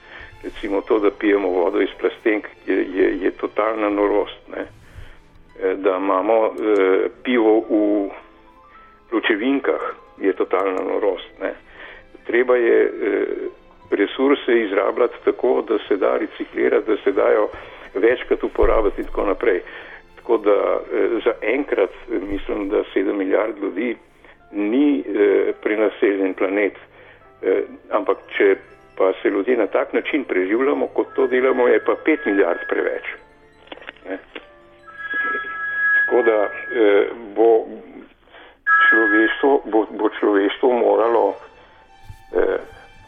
[0.44, 4.48] Recimo to, da pijemo vodo iz plastenk, je, je, je totalna norost.
[4.48, 4.66] Ne.
[5.62, 8.10] Eh, Da imamo eh, pivo v
[9.10, 11.30] pločevinkah, je totalna norost.
[11.40, 11.54] Ne.
[12.26, 13.26] Treba je eh,
[13.90, 17.48] resurse izrabljati tako, da se da reciklirati, da se dajo
[17.94, 19.60] večkrat uporabiti in tako naprej.
[20.24, 23.96] Tako da eh, za enkrat eh, mislim, da 7 milijard ljudi
[24.52, 26.72] ni eh, prenaseljen planet,
[27.90, 28.56] ampak če
[28.96, 33.04] pa se ljudje na tak način preživljamo, kot to delamo, je pa 5 milijard preveč.
[34.08, 34.18] Ne.
[36.06, 36.48] Tako da
[37.36, 37.66] bo
[38.88, 41.34] človeštvo, bo, bo človeštvo moralo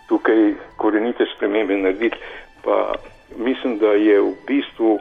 [0.08, 2.16] tukaj korenite spremembe narediti.
[2.64, 2.92] Pa
[3.36, 4.98] mislim, da je v bistvu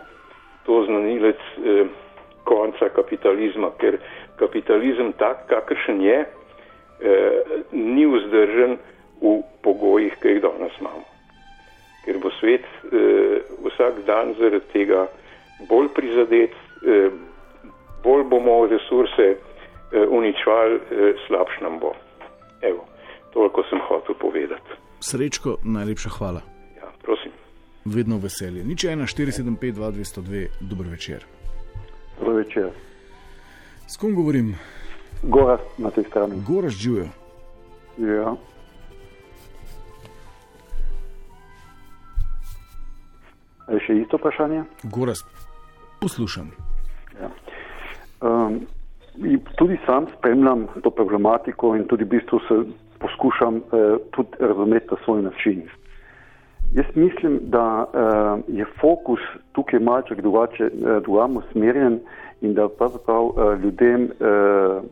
[0.65, 1.85] to znanilec eh,
[2.45, 3.97] konca kapitalizma, ker
[4.39, 7.31] kapitalizem tak, kakršen je, eh,
[7.71, 8.77] ni vzdržen
[9.21, 11.05] v pogojih, ki jih danes imamo.
[12.05, 15.07] Ker bo svet eh, vsak dan zaradi tega
[15.69, 16.53] bolj prizadet,
[16.85, 17.09] eh,
[18.03, 19.35] bolj bomo resurse
[19.95, 20.79] uničvali,
[21.27, 21.93] slabš nam bo.
[22.61, 22.83] Evo,
[23.33, 24.75] toliko sem hotel povedati.
[24.99, 26.41] Srečko, najlepša hvala.
[26.75, 27.31] Ja, prosim.
[27.85, 28.63] Vedno veselje.
[28.65, 31.25] Nič 1, 475, 202, dober večer.
[32.19, 32.69] Dober večer.
[33.87, 34.55] S kom govorim?
[35.23, 36.41] Goras na tej strani.
[36.47, 37.07] Goras živijo.
[37.97, 38.35] Ja.
[43.71, 44.63] Je še isto vprašanje?
[44.83, 45.23] Goras,
[46.01, 46.51] poslušam.
[47.21, 47.29] Ja.
[48.21, 48.59] Um,
[49.57, 52.59] tudi sam spremljam to problematiko in tudi v bistvu se
[52.99, 55.65] poskušam uh, tudi razumeti na svoj način.
[56.75, 59.19] Jaz mislim, da uh, je fokus
[59.51, 61.99] tukaj malček drugače, uh, drugače usmerjen
[62.41, 64.83] in da pravzaprav uh, ljudem uh,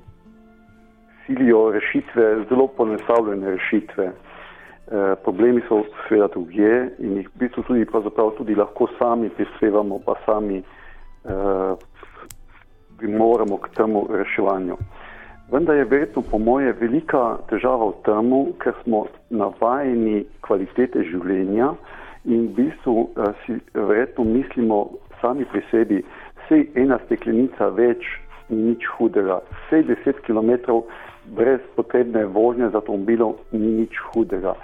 [1.26, 4.06] silijo rešitve, zelo ponestavljene rešitve.
[4.06, 4.14] Uh,
[5.24, 7.86] problemi so seveda drugje in jih v bistvu tudi,
[8.38, 10.64] tudi lahko sami prispevamo, pa sami
[11.24, 11.78] uh,
[13.02, 14.78] moramo k temu reševanju.
[15.54, 21.68] Vendar je verjetno po moje velika težava v tem, ker smo navajeni kvalitete življenja
[22.26, 24.80] in v bistvu uh, si verjetno mislimo
[25.22, 26.00] sami pri sebi,
[26.42, 28.02] vsej ena steklenica več
[28.50, 30.80] ni nič hudega, vsej 10 km
[31.38, 34.56] brez potrebne vožnje z avtomobilom ni nič hudega,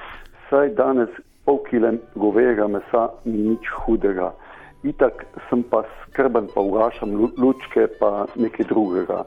[0.48, 1.14] vsaj danes
[1.46, 4.34] pol kile govejega mesa ni nič hudega.
[4.82, 5.22] Itak
[5.52, 9.22] sem pa skrben, pa ugašam lučke, pa nekaj drugega.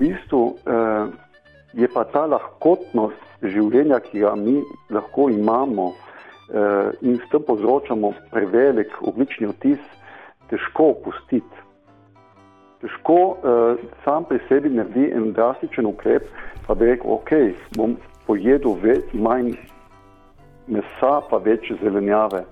[0.00, 1.06] Bistvu eh,
[1.72, 4.58] je pa ta lahkotnost življenja, ki ga mi
[4.90, 9.80] lahko imamo eh, in s tem povzročamo prevelik oglični otis,
[10.50, 11.66] težko opustiti.
[12.80, 16.24] Težko eh, sam pri sebi naredi en drastičen ukrep,
[16.66, 17.34] pa bi rekel, ok,
[17.76, 19.52] bom pojedel več, manj
[20.70, 22.46] mesa, pa več zelenjave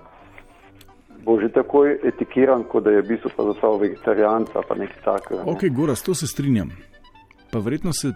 [1.25, 5.43] bo že takoj etikiran, kot da je v bistvu pa zastav vegetarijanca ali nekaj takega.
[5.43, 5.51] Ne.
[5.51, 6.71] Ok, Gora, s to se strinjam.
[7.51, 8.13] Pa verjetno se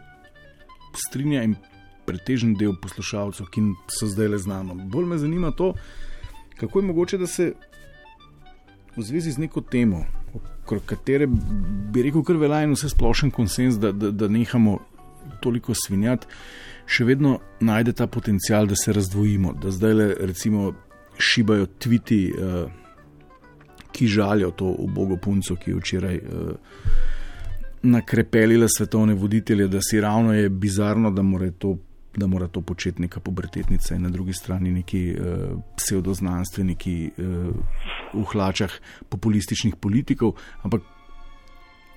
[1.08, 1.56] strinja in
[2.06, 4.76] pretežen del poslušalcev, ki so zdaj le znano.
[4.76, 5.74] Bolj me zanima to,
[6.60, 7.54] kako je mogoče, da se
[8.96, 10.04] v zvezi z neko temo,
[10.64, 14.78] okrog katere bi rekel, kar velja in vse splošen konsens, da, da, da nehamo
[15.42, 16.28] toliko svinjati,
[16.86, 20.72] še vedno najde ta potencial, da se razdvojimo, da zdaj le recimo
[21.18, 22.24] šibajo tviti.
[22.38, 22.80] Uh,
[23.94, 26.56] ki žalijo to ubogo punco, ki je včeraj uh,
[27.84, 31.76] nakrepelila svetovne voditelje, da si ravno je bizarno, da mora to,
[32.16, 37.24] da mora to početi neka pubertetnica in na drugi strani neki uh, pseudoznanstveniki uh,
[38.14, 38.72] v hlačah
[39.10, 40.36] populističnih politikov.
[40.64, 40.82] Ampak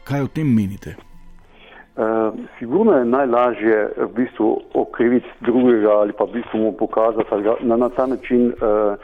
[0.04, 0.96] kaj o tem menite?
[1.96, 7.42] Uh, sigurno je najlažje v bistvu okriviti drugega ali pa v bistvu mu pokazati, ali
[7.42, 8.98] ga na, na ta način uh,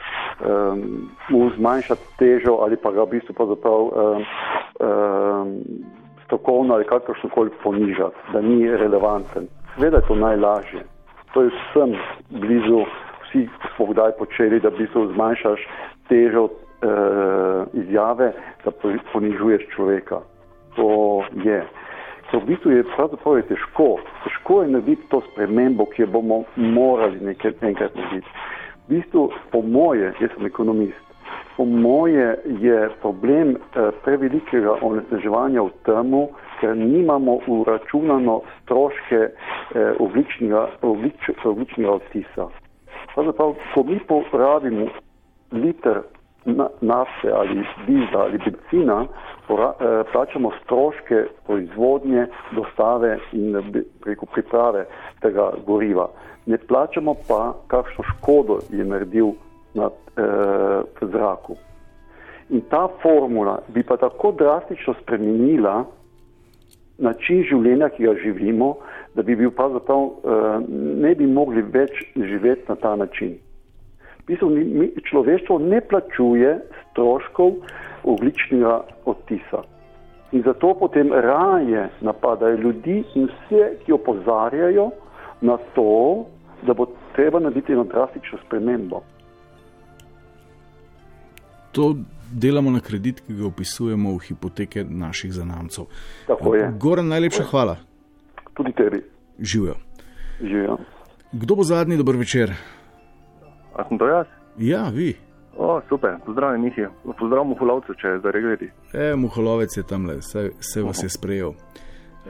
[0.45, 3.91] um, mu zmanjšati težo ali pa ga v bistvu pravzaprav uh,
[4.79, 5.47] uh,
[6.33, 9.47] strokovno ali kakršno koli ponižati, da ni relevanten.
[9.75, 10.83] Seveda je to najlažje.
[11.33, 11.95] To je vsem
[12.29, 12.85] blizu,
[13.23, 15.67] vsi smo kdaj počeli, da v bistvu zmanjšaš
[16.09, 16.51] težo uh,
[17.73, 18.33] izjave,
[18.65, 18.71] da
[19.13, 20.21] ponižuješ človeka.
[20.75, 21.63] To je
[22.33, 23.99] v bistvu je pravzaprav težko.
[24.23, 28.27] Težko je narediti to spremembo, ki jo bomo morali nekaj, enkrat narediti.
[28.87, 31.12] V bistvu, po moje, jaz sem ekonomist,
[31.57, 36.11] po moje je problem eh, prevelikega onesnaževanja v tem,
[36.61, 42.47] ker nimamo uračunano stroške eh, ogličnega, oglič, ogličnega odtisa.
[43.13, 44.87] Pravzaprav, ko mi porabimo
[45.51, 46.01] liter
[46.81, 54.85] nafte ali dizla ali benzina, eh, plačamo stroške proizvodnje, dostave in preko priprave
[55.21, 56.09] tega goriva.
[56.45, 59.31] Ne plačamo pa, kakšno škodo je naredil
[59.73, 61.55] na eh, zraku.
[62.49, 65.85] In ta formula bi pa tako drastično spremenila
[66.97, 68.75] način življenja, ki ga živimo,
[69.15, 70.59] da bi bil pravzaprav eh,
[71.05, 73.37] ne bi mogli več živeti na ta način
[74.27, 76.59] bistvu, mi, človeštvo ne plačuje
[76.91, 77.51] stroškov
[78.03, 79.63] ogličnega odtisa.
[80.31, 84.89] In zato potem raje napadajo ljudi in vse, ki opozarjajo
[85.41, 86.25] na to,
[86.61, 89.01] da bo treba narediti eno drastično spremembo.
[91.73, 91.95] To
[92.31, 95.85] delamo na kredit, ki ga opisujemo v hipoteke naših zanamcev.
[96.29, 96.71] Je.
[96.79, 97.77] Goran, najlepša hvala.
[98.53, 99.01] Tudi tebi.
[99.39, 99.75] Živijo.
[100.41, 100.77] Živijo.
[101.31, 102.53] Kdo bo zadnji, dober večer?
[103.75, 104.25] A sem to jaz?
[104.57, 105.15] Ja, vi.
[105.57, 106.85] O, super, pozdravljen, Mihi.
[107.19, 108.69] Pozdravljen, Muholovcu, če zdaj gledate.
[108.93, 111.53] E, Muholovec je tam le, vse, vse vas je sprejel.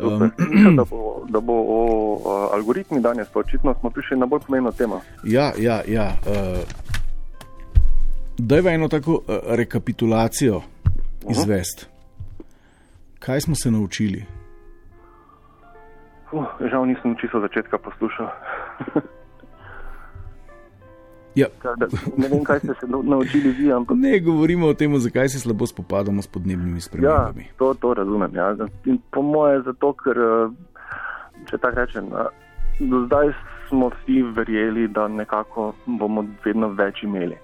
[0.02, 0.32] Um,
[0.78, 1.82] da bo, da bo o,
[2.26, 5.02] o algoritmi danes, pa očitno smo prišli na bolj pomembno temo.
[5.24, 6.12] Ja, ja, ja.
[6.28, 6.64] Uh,
[8.38, 10.62] Dajva eno tako uh, rekapitulacijo
[11.30, 11.90] izvest.
[13.20, 14.26] Kaj smo se naučili?
[16.32, 18.30] Uh, žal nisem čisto začetka poslušal.
[21.36, 21.48] Ja.
[21.64, 23.98] Da, ne vem, kaj ste se naučili vi, ampak.
[23.98, 27.42] Ne govorimo o tem, zakaj se slabo spopadamo s podnebnimi spremembami.
[27.42, 28.36] Ja, to, to razumem.
[28.36, 28.56] Ja.
[28.86, 30.20] In po moje zato, ker,
[31.50, 32.12] če tako rečem,
[32.80, 33.34] do zdaj
[33.70, 37.38] smo vsi verjeli, da nekako bomo vedno več imeli.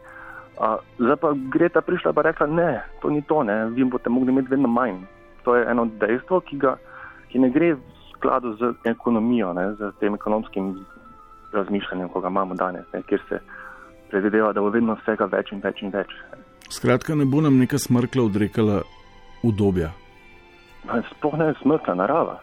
[0.59, 4.31] A, zdaj pa Greta prišla in rekla, ne, to ni to, ne, vi boste mogli
[4.31, 5.05] imeti vedno manj.
[5.43, 6.75] To je eno dejstvo, ki, ga,
[7.31, 7.79] ki ne gre v
[8.11, 10.85] skladu z ekonomijo, ne, z tem ekonomskim
[11.51, 13.39] razmišljanjem, ko ga imamo danes, ne, kjer se
[14.11, 16.11] predvideva, da bo vedno vsega več in več in več.
[16.69, 18.81] Skratka, ne bo nam neka smrkla odrekala
[19.43, 19.93] udobja.
[21.15, 22.39] Sploh ne smrkla, narava,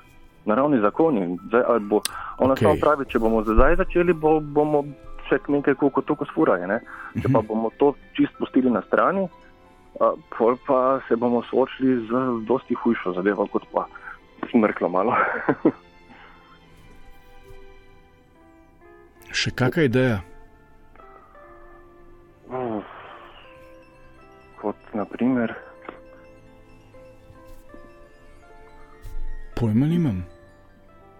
[0.48, 1.36] naravni zakoni.
[1.50, 2.00] Zdaj, bo,
[2.38, 2.64] ona okay.
[2.64, 4.86] samo pravi, če bomo zdaj začeli, bo, bomo
[5.28, 6.80] še nekaj kot tukaj sfuraje.
[7.20, 9.26] Če pa bomo to čist pustili na strani,
[10.36, 12.10] pol pa se bomo soočili z
[12.48, 13.86] dosti hujšo zadevo, kot pa
[14.50, 15.16] smrklo malo.
[19.36, 20.18] še kakšna ideja?
[22.46, 22.80] Uh,
[24.60, 25.52] kot naprimer.
[29.56, 30.24] Pojma nimam.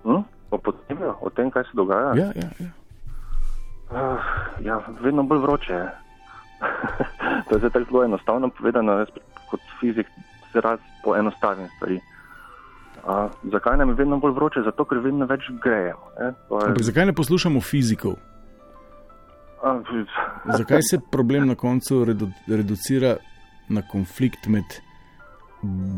[0.05, 0.25] Hm?
[0.51, 2.15] O podnebju, o tem, kaj se dogaja.
[2.15, 2.71] Ja, ja, ja.
[3.91, 3.97] Uh,
[4.61, 5.91] ja vedno bolj vroče je.
[7.49, 9.09] to je tako zelo enostavno povedano, jaz
[9.51, 10.07] kot fizik
[10.53, 12.01] se rad poenostavim stvari.
[13.07, 14.63] Uh, zakaj nam je vedno bolj vroče?
[14.65, 16.11] Zato, ker vedno več grejemo.
[16.21, 16.33] Je...
[16.51, 18.17] Ampak zakaj ne poslušamo fizikov?
[20.45, 23.17] Zakaj se problem na koncu redu, reducira
[23.69, 24.65] na konflikt med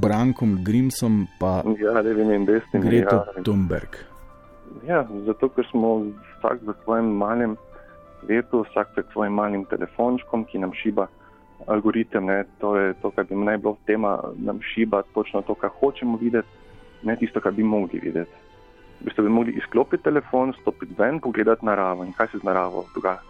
[0.01, 1.27] Brankom Grimsom
[1.65, 3.43] in ja, Greto ja.
[3.43, 3.97] Thunberg?
[4.87, 6.05] Ja, zato ker smo
[6.39, 7.57] vsak v svojem malem
[8.21, 11.07] svetu, vsak pred svojim malim telefončkom, ki nam šiba
[11.67, 12.27] algoritem.
[12.27, 16.19] Ne, to je to, kar bi naj bilo tema, nam šiba točno to, kar hočemo
[16.21, 16.49] videti,
[17.03, 18.45] ne tisto, kar bi mogli videti.
[19.01, 22.87] V bistvu bi mogli izklopiti telefon, stopiti ven, pogledati naravo in kaj se z naravo
[22.95, 23.23] dogaja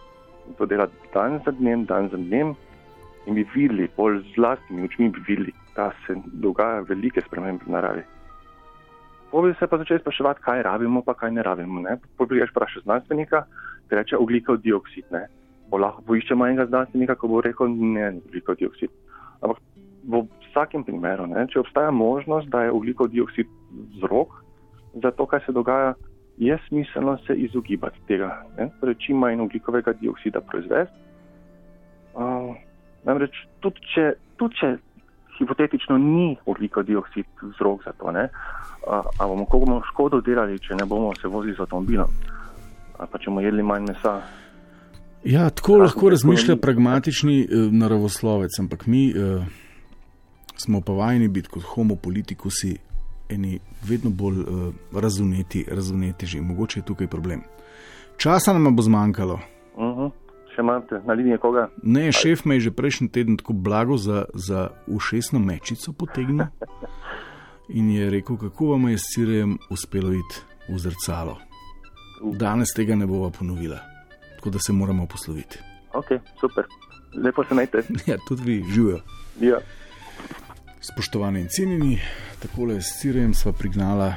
[0.56, 2.54] to delati dan za dnem, dan za dnem,
[3.26, 7.70] in bi videli, bolj z vlastnimi očmi bi videli, da se dogajajo velike spremembe v
[7.72, 8.02] naravi.
[9.30, 11.82] Pobi se pa začeti spraševati, kaj rabimo, pa kaj ne rabimo.
[12.16, 13.44] Pobiješ vprašati znanstvenika,
[13.90, 15.08] reče oglikov dioksid.
[15.14, 15.26] Ne?
[15.70, 18.92] Bo lahko poiščemo enega znanstvenika, ko bo rekel, ne, oglikov dioksid.
[19.40, 19.60] Ampak
[20.08, 23.48] v vsakem primeru, ne, če obstaja možnost, da je oglikov dioksid
[23.96, 24.40] vzrok
[25.02, 25.94] za to, kaj se dogaja,
[26.38, 28.46] je smiselno se izogibati tega,
[28.80, 30.94] torej čim manj ugljikovega dioksida proizvesti.
[32.14, 32.54] Uh,
[33.04, 34.70] namreč, tudi če, tudi če
[35.38, 38.28] hipotetično ni ugljikov dioksid vzrok za to, ali
[38.86, 42.10] uh, bomo komu škodo delali, če ne bomo se vozili z avtomobilom,
[42.98, 44.18] ali pa če bomo jedli manj mesa.
[45.24, 49.46] Ja, tako lahko razmišlja pragmatični uh, naravoslovec, ampak mi uh,
[50.56, 52.76] smo pa vajeni biti kot homo politikusi
[53.28, 56.40] eni vedno bolj uh, razumeti, razumeti že.
[56.40, 57.42] Mogoče je tukaj problem.
[58.16, 59.40] Časa nam bo zmanjkalo.
[59.76, 60.00] Uh mhm.
[60.00, 60.10] -huh.
[60.54, 61.68] Še imate na liniji koga?
[61.82, 66.46] Ne, šef me je že prejšnji teden tako blago za, za ušesno mečico potegnil
[67.78, 71.47] in je rekel, kako vam je s Cirejem uspelo iti v zrcalo.
[72.22, 73.78] Danes tega ne bova ponovila,
[74.36, 75.58] tako da se moramo posloviti.
[75.92, 76.06] Ok,
[76.40, 76.64] super,
[77.14, 77.82] lepo se najte.
[78.06, 79.00] Ja, tudi vi, živijo.
[79.40, 79.58] Ja.
[80.80, 82.00] Spoštovani in cenjeni,
[82.42, 84.14] tako s Cirejem sva prignala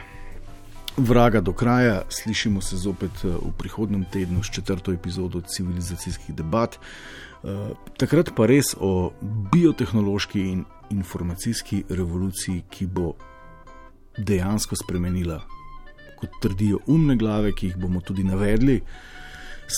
[0.98, 2.02] vraga do kraja.
[2.10, 6.80] Slišimo se zopet eh, v prihodnem tednu s četrto epizodo civilizacijskih debat.
[7.44, 9.12] Eh, takrat pa res o
[9.52, 13.14] biotehnološki in informacijski revoluciji, ki bo
[14.18, 15.40] dejansko spremenila,
[16.22, 18.80] kot trdijo umne glave, ki jih bomo tudi navedli,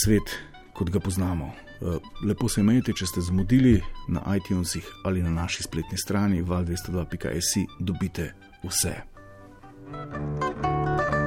[0.04, 0.36] svet,
[0.74, 1.52] kot ga poznamo.
[1.84, 7.68] Eh, lepo se imejte, če ste zmudili na iTunesih ali na naši spletni strani val202.js,
[7.80, 8.34] dobite
[8.64, 8.96] vse.
[9.94, 11.23] thank you